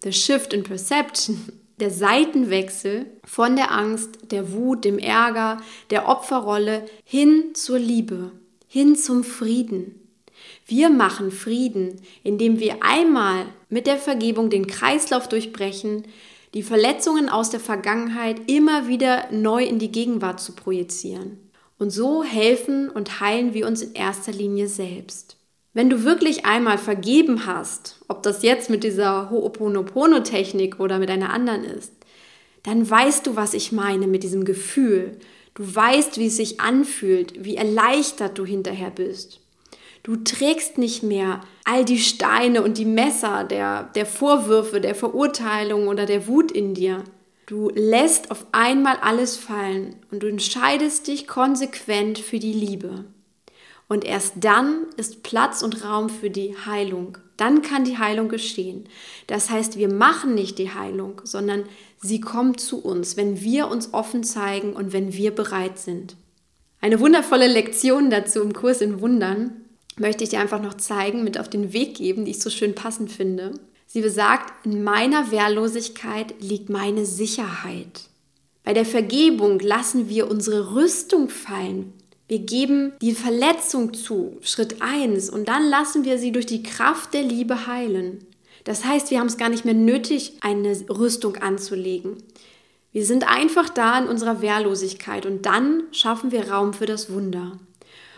The 0.02 0.12
Shift 0.12 0.52
in 0.54 0.64
Perception 0.64 1.38
der 1.80 1.92
Seitenwechsel 1.92 3.06
von 3.24 3.56
der 3.56 3.72
Angst, 3.72 4.32
der 4.32 4.52
Wut, 4.52 4.84
dem 4.84 4.98
Ärger, 4.98 5.58
der 5.92 6.08
Opferrolle 6.08 6.86
hin 7.04 7.54
zur 7.54 7.78
Liebe, 7.78 8.32
hin 8.68 8.96
zum 8.96 9.24
Frieden. 9.24 10.00
Wir 10.66 10.90
machen 10.90 11.30
Frieden, 11.30 12.02
indem 12.24 12.60
wir 12.60 12.78
einmal 12.82 13.46
mit 13.70 13.86
der 13.86 13.98
Vergebung 13.98 14.50
den 14.50 14.66
Kreislauf 14.66 15.30
durchbrechen, 15.30 16.06
die 16.54 16.64
Verletzungen 16.64 17.30
aus 17.30 17.50
der 17.50 17.60
Vergangenheit 17.60 18.42
immer 18.48 18.88
wieder 18.88 19.28
neu 19.32 19.64
in 19.64 19.80
die 19.80 19.92
Gegenwart 19.92 20.40
zu 20.40 20.54
projizieren. 20.54 21.40
Und 21.80 21.90
so 21.90 22.24
helfen 22.24 22.90
und 22.90 23.20
heilen 23.20 23.54
wir 23.54 23.68
uns 23.68 23.82
in 23.82 23.94
erster 23.94 24.32
Linie 24.32 24.68
selbst. 24.68 25.38
Wenn 25.74 25.90
du 25.90 26.04
wirklich 26.04 26.46
einmal 26.46 26.78
vergeben 26.78 27.48
hast, 27.48 28.00
ob 28.08 28.22
das 28.22 28.44
jetzt 28.44 28.70
mit 28.70 28.84
dieser 28.84 29.32
Ho'oponopono-Technik 29.32 30.80
oder 30.80 31.00
mit 31.00 31.10
einer 31.10 31.34
anderen 31.34 31.64
ist, 31.64 31.92
dann 32.62 32.88
weißt 32.88 33.26
du, 33.26 33.36
was 33.36 33.56
ich 33.56 33.72
meine 33.72 34.08
mit 34.08 34.22
diesem 34.22 34.46
Gefühl. 34.46 35.18
Du 35.56 35.76
weißt, 35.76 36.20
wie 36.20 36.28
es 36.28 36.38
sich 36.38 36.62
anfühlt, 36.62 37.44
wie 37.44 37.58
erleichtert 37.58 38.38
du 38.38 38.46
hinterher 38.46 38.92
bist. 38.92 39.43
Du 40.04 40.18
trägst 40.18 40.78
nicht 40.78 41.02
mehr 41.02 41.40
all 41.64 41.86
die 41.86 41.98
Steine 41.98 42.62
und 42.62 42.78
die 42.78 42.86
Messer 42.86 43.46
der, 43.46 43.84
der 43.96 44.06
Vorwürfe, 44.06 44.82
der 44.82 44.96
Verurteilung 44.96 45.88
oder 45.88 46.06
der 46.06 46.28
Wut 46.28 46.52
in 46.52 46.74
dir. 46.74 47.06
Du 47.46 47.70
lässt 47.74 48.30
auf 48.30 48.46
einmal 48.52 48.98
alles 48.98 49.38
fallen 49.38 49.96
und 50.12 50.24
du 50.24 50.28
entscheidest 50.28 51.08
dich 51.08 51.26
konsequent 51.26 52.20
für 52.20 52.40
die 52.40 52.52
Liebe. 52.52 53.06
Und 53.88 54.04
erst 54.04 54.36
dann 54.42 54.88
ist 54.98 55.24
Platz 55.24 55.62
und 55.62 55.86
Raum 55.86 56.10
für 56.10 56.30
die 56.30 56.56
Heilung. 56.66 57.18
Dann 57.38 57.62
kann 57.62 57.86
die 57.86 57.98
Heilung 57.98 58.28
geschehen. 58.28 58.90
Das 59.28 59.50
heißt, 59.50 59.78
wir 59.78 59.92
machen 59.92 60.36
nicht 60.36 60.58
die 60.58 60.74
Heilung, 60.74 61.22
sondern 61.24 61.64
sie 62.02 62.20
kommt 62.20 62.60
zu 62.60 62.84
uns, 62.84 63.16
wenn 63.16 63.42
wir 63.42 63.70
uns 63.70 63.94
offen 63.94 64.24
zeigen 64.24 64.74
und 64.74 64.92
wenn 64.92 65.14
wir 65.14 65.34
bereit 65.34 65.80
sind. 65.80 66.18
Eine 66.82 67.00
wundervolle 67.00 67.48
Lektion 67.48 68.10
dazu 68.10 68.42
im 68.42 68.54
Kurs 68.54 68.82
in 68.82 69.00
Wundern 69.00 69.63
möchte 70.00 70.24
ich 70.24 70.30
dir 70.30 70.40
einfach 70.40 70.62
noch 70.62 70.76
zeigen, 70.76 71.24
mit 71.24 71.40
auf 71.40 71.50
den 71.50 71.74
Weg 71.74 71.96
geben, 71.96 72.26
die 72.26 72.32
ich 72.32 72.42
so 72.42 72.50
schön 72.50 72.76
passend 72.76 73.12
finde. 73.12 73.52
Sie 73.86 74.02
besagt, 74.02 74.66
in 74.66 74.84
meiner 74.84 75.32
Wehrlosigkeit 75.32 76.34
liegt 76.40 76.70
meine 76.70 77.06
Sicherheit. 77.06 78.10
Bei 78.64 78.74
der 78.74 78.86
Vergebung 78.86 79.60
lassen 79.60 80.10
wir 80.10 80.32
unsere 80.32 80.74
Rüstung 80.74 81.30
fallen. 81.30 81.94
Wir 82.28 82.40
geben 82.40 82.94
die 83.02 83.14
Verletzung 83.14 83.94
zu, 83.94 84.38
Schritt 84.42 84.82
1, 84.82 85.30
und 85.30 85.48
dann 85.48 85.70
lassen 85.70 86.06
wir 86.06 86.18
sie 86.18 86.32
durch 86.32 86.46
die 86.46 86.64
Kraft 86.64 87.14
der 87.14 87.24
Liebe 87.24 87.68
heilen. 87.68 88.26
Das 88.64 88.86
heißt, 88.86 89.12
wir 89.12 89.20
haben 89.20 89.28
es 89.28 89.38
gar 89.38 89.50
nicht 89.50 89.66
mehr 89.66 89.74
nötig, 89.74 90.34
eine 90.42 90.72
Rüstung 90.90 91.36
anzulegen. 91.38 92.18
Wir 92.94 93.06
sind 93.06 93.30
einfach 93.30 93.70
da 93.70 94.00
in 94.00 94.08
unserer 94.08 94.42
Wehrlosigkeit 94.42 95.26
und 95.26 95.46
dann 95.46 95.84
schaffen 95.92 96.32
wir 96.32 96.50
Raum 96.50 96.74
für 96.74 96.86
das 96.86 97.12
Wunder. 97.12 97.60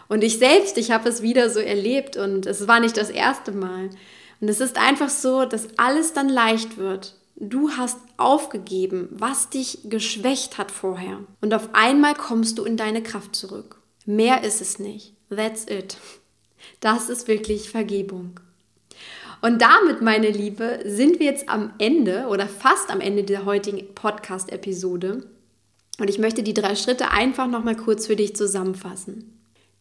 Und 0.07 0.23
ich 0.23 0.37
selbst, 0.37 0.77
ich 0.77 0.91
habe 0.91 1.09
es 1.09 1.21
wieder 1.21 1.49
so 1.49 1.59
erlebt 1.59 2.17
und 2.17 2.45
es 2.45 2.67
war 2.67 2.79
nicht 2.79 2.97
das 2.97 3.09
erste 3.09 3.51
Mal. 3.51 3.89
Und 4.39 4.49
es 4.49 4.59
ist 4.59 4.77
einfach 4.77 5.09
so, 5.09 5.45
dass 5.45 5.67
alles 5.77 6.13
dann 6.13 6.29
leicht 6.29 6.77
wird. 6.77 7.15
Du 7.37 7.71
hast 7.71 7.97
aufgegeben, 8.17 9.09
was 9.11 9.49
dich 9.49 9.79
geschwächt 9.85 10.57
hat 10.57 10.71
vorher. 10.71 11.19
Und 11.41 11.53
auf 11.53 11.69
einmal 11.73 12.13
kommst 12.13 12.57
du 12.57 12.63
in 12.63 12.77
deine 12.77 13.03
Kraft 13.03 13.35
zurück. 13.35 13.81
Mehr 14.05 14.43
ist 14.43 14.61
es 14.61 14.79
nicht. 14.79 15.13
That's 15.29 15.65
it. 15.67 15.97
Das 16.79 17.09
ist 17.09 17.27
wirklich 17.27 17.69
Vergebung. 17.69 18.39
Und 19.41 19.61
damit, 19.61 20.01
meine 20.01 20.29
Liebe, 20.29 20.79
sind 20.85 21.19
wir 21.19 21.25
jetzt 21.25 21.49
am 21.49 21.73
Ende 21.77 22.27
oder 22.29 22.47
fast 22.47 22.89
am 22.89 23.01
Ende 23.01 23.23
der 23.23 23.45
heutigen 23.45 23.93
Podcast-Episode. 23.93 25.27
Und 25.99 26.09
ich 26.09 26.19
möchte 26.19 26.41
die 26.41 26.53
drei 26.53 26.75
Schritte 26.75 27.11
einfach 27.11 27.47
nochmal 27.47 27.75
kurz 27.75 28.07
für 28.07 28.15
dich 28.15 28.35
zusammenfassen. 28.35 29.34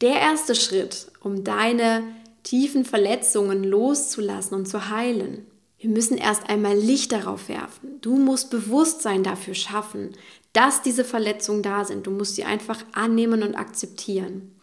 Der 0.05 0.21
erste 0.21 0.55
Schritt, 0.55 1.07
um 1.21 1.45
deine 1.45 2.03
tiefen 2.43 2.85
Verletzungen 2.85 3.65
loszulassen 3.65 4.55
und 4.55 4.67
zu 4.67 4.91
heilen. 4.91 5.47
Wir 5.79 5.89
müssen 5.89 6.19
erst 6.19 6.51
einmal 6.51 6.77
Licht 6.77 7.13
darauf 7.13 7.49
werfen. 7.49 8.03
Du 8.03 8.19
musst 8.19 8.51
Bewusstsein 8.51 9.23
dafür 9.23 9.55
schaffen, 9.55 10.11
dass 10.53 10.83
diese 10.83 11.07
Verletzungen 11.07 11.63
da 11.63 11.87
sind. 11.87 12.07
Du 12.07 12.11
musst 12.11 12.35
sie 12.35 12.45
einfach 12.45 12.85
annehmen 12.93 13.43
und 13.43 13.55
akzeptieren. 13.55 14.55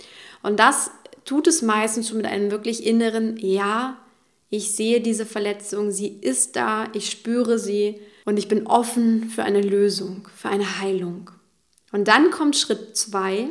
Und 0.44 0.60
das 0.60 0.92
tut 1.26 1.48
es 1.48 1.64
meistens 1.64 2.10
schon 2.10 2.18
mit 2.18 2.28
einem 2.28 2.52
wirklich 2.52 2.86
inneren 2.86 3.36
Ja, 3.38 3.98
ich 4.52 4.74
sehe 4.76 5.02
diese 5.02 5.26
Verletzung, 5.26 5.90
sie 5.90 6.20
ist 6.22 6.56
da, 6.56 6.88
ich 6.94 7.10
spüre 7.10 7.58
sie 7.58 8.00
und 8.26 8.38
ich 8.38 8.48
bin 8.48 8.68
offen 8.68 9.32
für 9.32 9.42
eine 9.42 9.64
Lösung, 9.64 10.28
für 10.36 10.50
eine 10.50 10.82
Heilung. 10.82 11.32
Und 11.92 12.08
dann 12.08 12.30
kommt 12.30 12.58
Schritt 12.58 12.96
zwei, 12.96 13.50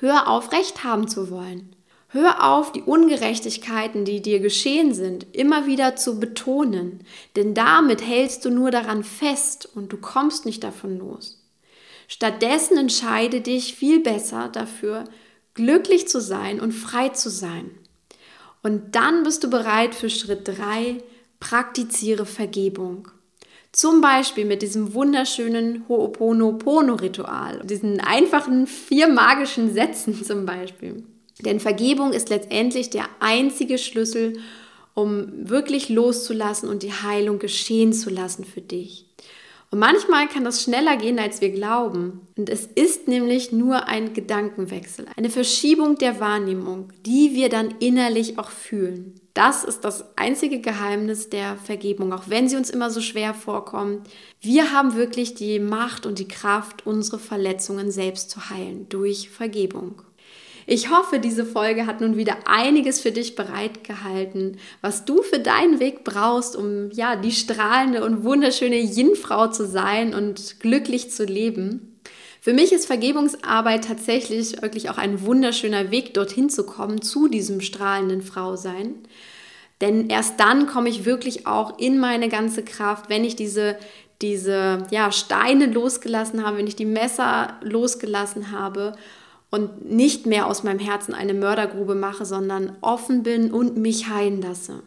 hör 0.00 0.28
auf, 0.28 0.52
Recht 0.52 0.84
haben 0.84 1.08
zu 1.08 1.30
wollen. 1.30 1.74
Hör 2.08 2.44
auf, 2.50 2.72
die 2.72 2.82
Ungerechtigkeiten, 2.82 4.04
die 4.04 4.20
dir 4.20 4.40
geschehen 4.40 4.92
sind, 4.94 5.26
immer 5.32 5.66
wieder 5.66 5.94
zu 5.94 6.18
betonen, 6.18 7.04
denn 7.36 7.54
damit 7.54 8.04
hältst 8.04 8.44
du 8.44 8.50
nur 8.50 8.72
daran 8.72 9.04
fest 9.04 9.68
und 9.76 9.92
du 9.92 9.96
kommst 9.96 10.44
nicht 10.44 10.64
davon 10.64 10.98
los. 10.98 11.40
Stattdessen 12.08 12.76
entscheide 12.76 13.40
dich 13.40 13.76
viel 13.76 14.00
besser 14.00 14.48
dafür, 14.48 15.04
glücklich 15.54 16.08
zu 16.08 16.20
sein 16.20 16.60
und 16.60 16.72
frei 16.72 17.10
zu 17.10 17.30
sein. 17.30 17.70
Und 18.64 18.96
dann 18.96 19.22
bist 19.22 19.44
du 19.44 19.50
bereit 19.50 19.94
für 19.94 20.10
Schritt 20.10 20.48
3, 20.48 20.98
praktiziere 21.38 22.26
Vergebung. 22.26 23.08
Zum 23.72 24.00
Beispiel 24.00 24.44
mit 24.44 24.62
diesem 24.62 24.94
wunderschönen 24.94 25.84
Ho'oponopono-Ritual, 25.88 27.60
diesen 27.64 28.00
einfachen 28.00 28.66
vier 28.66 29.08
magischen 29.08 29.72
Sätzen 29.72 30.24
zum 30.24 30.44
Beispiel. 30.44 31.04
Denn 31.40 31.60
Vergebung 31.60 32.12
ist 32.12 32.28
letztendlich 32.28 32.90
der 32.90 33.08
einzige 33.20 33.78
Schlüssel, 33.78 34.38
um 34.94 35.48
wirklich 35.48 35.88
loszulassen 35.88 36.68
und 36.68 36.82
die 36.82 36.92
Heilung 36.92 37.38
geschehen 37.38 37.92
zu 37.92 38.10
lassen 38.10 38.44
für 38.44 38.60
dich. 38.60 39.06
Und 39.70 39.78
manchmal 39.78 40.26
kann 40.26 40.42
das 40.42 40.64
schneller 40.64 40.96
gehen, 40.96 41.20
als 41.20 41.40
wir 41.40 41.50
glauben. 41.50 42.26
Und 42.36 42.48
es 42.48 42.66
ist 42.66 43.06
nämlich 43.06 43.52
nur 43.52 43.86
ein 43.86 44.14
Gedankenwechsel, 44.14 45.06
eine 45.16 45.30
Verschiebung 45.30 45.96
der 45.96 46.18
Wahrnehmung, 46.18 46.92
die 47.06 47.34
wir 47.34 47.48
dann 47.48 47.76
innerlich 47.78 48.36
auch 48.36 48.50
fühlen. 48.50 49.19
Das 49.34 49.62
ist 49.62 49.84
das 49.84 50.04
einzige 50.16 50.60
Geheimnis 50.60 51.30
der 51.30 51.56
Vergebung, 51.56 52.12
auch 52.12 52.24
wenn 52.26 52.48
sie 52.48 52.56
uns 52.56 52.68
immer 52.68 52.90
so 52.90 53.00
schwer 53.00 53.32
vorkommt. 53.32 54.08
Wir 54.40 54.72
haben 54.72 54.96
wirklich 54.96 55.34
die 55.34 55.60
Macht 55.60 56.04
und 56.04 56.18
die 56.18 56.28
Kraft, 56.28 56.84
unsere 56.84 57.18
Verletzungen 57.18 57.92
selbst 57.92 58.30
zu 58.30 58.50
heilen 58.50 58.88
durch 58.88 59.30
Vergebung. 59.30 60.02
Ich 60.66 60.90
hoffe, 60.90 61.18
diese 61.18 61.44
Folge 61.44 61.86
hat 61.86 62.00
nun 62.00 62.16
wieder 62.16 62.36
einiges 62.46 63.00
für 63.00 63.12
dich 63.12 63.34
bereitgehalten, 63.34 64.58
was 64.82 65.04
du 65.04 65.22
für 65.22 65.38
deinen 65.38 65.80
Weg 65.80 66.04
brauchst, 66.04 66.54
um 66.54 66.90
ja 66.92 67.16
die 67.16 67.32
strahlende 67.32 68.04
und 68.04 68.24
wunderschöne 68.24 68.78
Yin-Frau 68.78 69.48
zu 69.48 69.66
sein 69.66 70.14
und 70.14 70.60
glücklich 70.60 71.10
zu 71.10 71.24
leben. 71.24 71.89
Für 72.40 72.54
mich 72.54 72.72
ist 72.72 72.86
Vergebungsarbeit 72.86 73.84
tatsächlich 73.84 74.62
wirklich 74.62 74.88
auch 74.88 74.96
ein 74.96 75.26
wunderschöner 75.26 75.90
Weg, 75.90 76.14
dorthin 76.14 76.48
zu 76.48 76.64
kommen, 76.64 77.02
zu 77.02 77.28
diesem 77.28 77.60
strahlenden 77.60 78.22
Frausein. 78.22 78.94
Denn 79.82 80.08
erst 80.08 80.40
dann 80.40 80.66
komme 80.66 80.88
ich 80.88 81.04
wirklich 81.04 81.46
auch 81.46 81.78
in 81.78 81.98
meine 81.98 82.28
ganze 82.28 82.62
Kraft, 82.62 83.10
wenn 83.10 83.24
ich 83.24 83.36
diese, 83.36 83.76
diese 84.22 84.86
ja, 84.90 85.12
Steine 85.12 85.66
losgelassen 85.66 86.44
habe, 86.44 86.58
wenn 86.58 86.66
ich 86.66 86.76
die 86.76 86.86
Messer 86.86 87.58
losgelassen 87.62 88.52
habe 88.52 88.94
und 89.50 89.90
nicht 89.90 90.24
mehr 90.24 90.46
aus 90.46 90.62
meinem 90.62 90.78
Herzen 90.78 91.14
eine 91.14 91.34
Mördergrube 91.34 91.94
mache, 91.94 92.24
sondern 92.24 92.76
offen 92.80 93.22
bin 93.22 93.52
und 93.52 93.76
mich 93.76 94.08
heilen 94.08 94.40
lasse. 94.40 94.82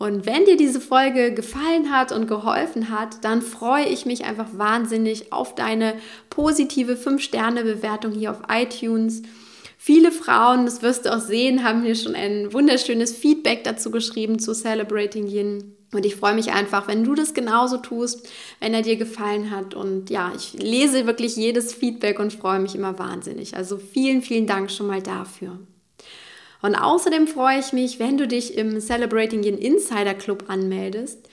Und 0.00 0.24
wenn 0.24 0.46
dir 0.46 0.56
diese 0.56 0.80
Folge 0.80 1.34
gefallen 1.34 1.92
hat 1.92 2.10
und 2.10 2.26
geholfen 2.26 2.88
hat, 2.88 3.22
dann 3.22 3.42
freue 3.42 3.84
ich 3.84 4.06
mich 4.06 4.24
einfach 4.24 4.46
wahnsinnig 4.54 5.30
auf 5.30 5.54
deine 5.54 5.92
positive 6.30 6.94
5-Sterne-Bewertung 6.94 8.12
hier 8.12 8.30
auf 8.30 8.40
iTunes. 8.48 9.20
Viele 9.76 10.10
Frauen, 10.10 10.64
das 10.64 10.80
wirst 10.80 11.04
du 11.04 11.14
auch 11.14 11.20
sehen, 11.20 11.64
haben 11.64 11.82
mir 11.82 11.94
schon 11.94 12.14
ein 12.14 12.50
wunderschönes 12.50 13.14
Feedback 13.14 13.62
dazu 13.62 13.90
geschrieben 13.90 14.38
zu 14.38 14.54
Celebrating 14.54 15.26
Yin. 15.26 15.76
Und 15.92 16.06
ich 16.06 16.16
freue 16.16 16.34
mich 16.34 16.50
einfach, 16.50 16.88
wenn 16.88 17.04
du 17.04 17.14
das 17.14 17.34
genauso 17.34 17.76
tust, 17.76 18.26
wenn 18.58 18.72
er 18.72 18.80
dir 18.80 18.96
gefallen 18.96 19.50
hat. 19.50 19.74
Und 19.74 20.08
ja, 20.08 20.32
ich 20.34 20.54
lese 20.54 21.06
wirklich 21.06 21.36
jedes 21.36 21.74
Feedback 21.74 22.20
und 22.20 22.32
freue 22.32 22.60
mich 22.60 22.74
immer 22.74 22.98
wahnsinnig. 22.98 23.54
Also 23.54 23.76
vielen, 23.76 24.22
vielen 24.22 24.46
Dank 24.46 24.70
schon 24.70 24.86
mal 24.86 25.02
dafür. 25.02 25.58
Und 26.62 26.74
außerdem 26.74 27.26
freue 27.26 27.58
ich 27.58 27.72
mich, 27.72 27.98
wenn 27.98 28.18
du 28.18 28.28
dich 28.28 28.56
im 28.56 28.80
Celebrating 28.80 29.42
Yin 29.42 29.58
Insider 29.58 30.14
Club 30.14 30.44
anmeldest. 30.48 31.28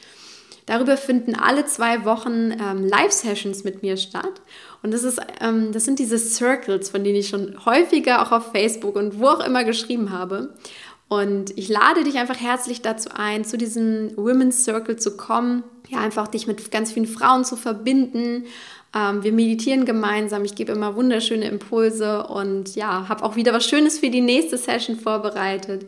Darüber 0.65 0.97
finden 0.97 1.33
alle 1.33 1.65
zwei 1.65 2.03
Wochen 2.03 2.51
ähm, 2.51 2.85
Live-Sessions 2.85 3.63
mit 3.63 3.83
mir 3.83 3.95
statt. 3.95 4.41
Und 4.83 4.93
das, 4.93 5.03
ist, 5.03 5.19
ähm, 5.39 5.71
das 5.71 5.85
sind 5.85 5.97
diese 5.97 6.19
Circles, 6.19 6.89
von 6.89 7.03
denen 7.03 7.15
ich 7.15 7.29
schon 7.29 7.65
häufiger 7.65 8.21
auch 8.21 8.31
auf 8.31 8.51
Facebook 8.51 8.97
und 8.97 9.19
wo 9.19 9.27
auch 9.27 9.45
immer 9.45 9.63
geschrieben 9.63 10.11
habe. 10.11 10.53
Und 11.07 11.57
ich 11.57 11.69
lade 11.69 12.03
dich 12.03 12.17
einfach 12.17 12.39
herzlich 12.39 12.81
dazu 12.81 13.09
ein, 13.13 13.45
zu 13.45 13.57
diesem 13.57 14.11
Women's 14.17 14.65
Circle 14.65 14.97
zu 14.97 15.15
kommen, 15.15 15.63
ja, 15.87 15.99
einfach 15.99 16.27
dich 16.27 16.47
mit 16.47 16.69
ganz 16.69 16.91
vielen 16.91 17.05
Frauen 17.05 17.45
zu 17.45 17.55
verbinden. 17.55 18.43
Ähm, 18.95 19.23
wir 19.23 19.31
meditieren 19.31 19.85
gemeinsam, 19.85 20.45
ich 20.45 20.55
gebe 20.55 20.71
immer 20.71 20.95
wunderschöne 20.95 21.47
Impulse 21.47 22.25
und 22.27 22.75
ja, 22.75 23.07
habe 23.09 23.23
auch 23.23 23.35
wieder 23.35 23.53
was 23.53 23.65
Schönes 23.65 23.99
für 23.99 24.09
die 24.09 24.21
nächste 24.21 24.57
Session 24.57 24.97
vorbereitet. 24.97 25.85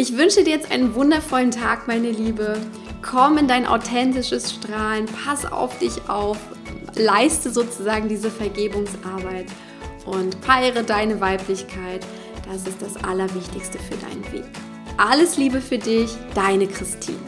Ich 0.00 0.16
wünsche 0.16 0.44
dir 0.44 0.50
jetzt 0.50 0.70
einen 0.70 0.94
wundervollen 0.94 1.50
Tag, 1.50 1.88
meine 1.88 2.12
Liebe. 2.12 2.56
Komm 3.02 3.36
in 3.36 3.48
dein 3.48 3.66
authentisches 3.66 4.52
Strahlen, 4.52 5.06
pass 5.06 5.44
auf 5.44 5.76
dich 5.80 6.08
auf, 6.08 6.38
leiste 6.94 7.50
sozusagen 7.50 8.08
diese 8.08 8.30
Vergebungsarbeit 8.30 9.46
und 10.08 10.34
feiere 10.44 10.82
deine 10.82 11.20
Weiblichkeit. 11.20 12.06
Das 12.50 12.66
ist 12.66 12.80
das 12.80 12.96
Allerwichtigste 13.04 13.78
für 13.78 13.96
deinen 13.96 14.24
Weg. 14.32 14.44
Alles 14.96 15.36
Liebe 15.36 15.60
für 15.60 15.78
dich, 15.78 16.10
deine 16.34 16.66
Christine. 16.66 17.18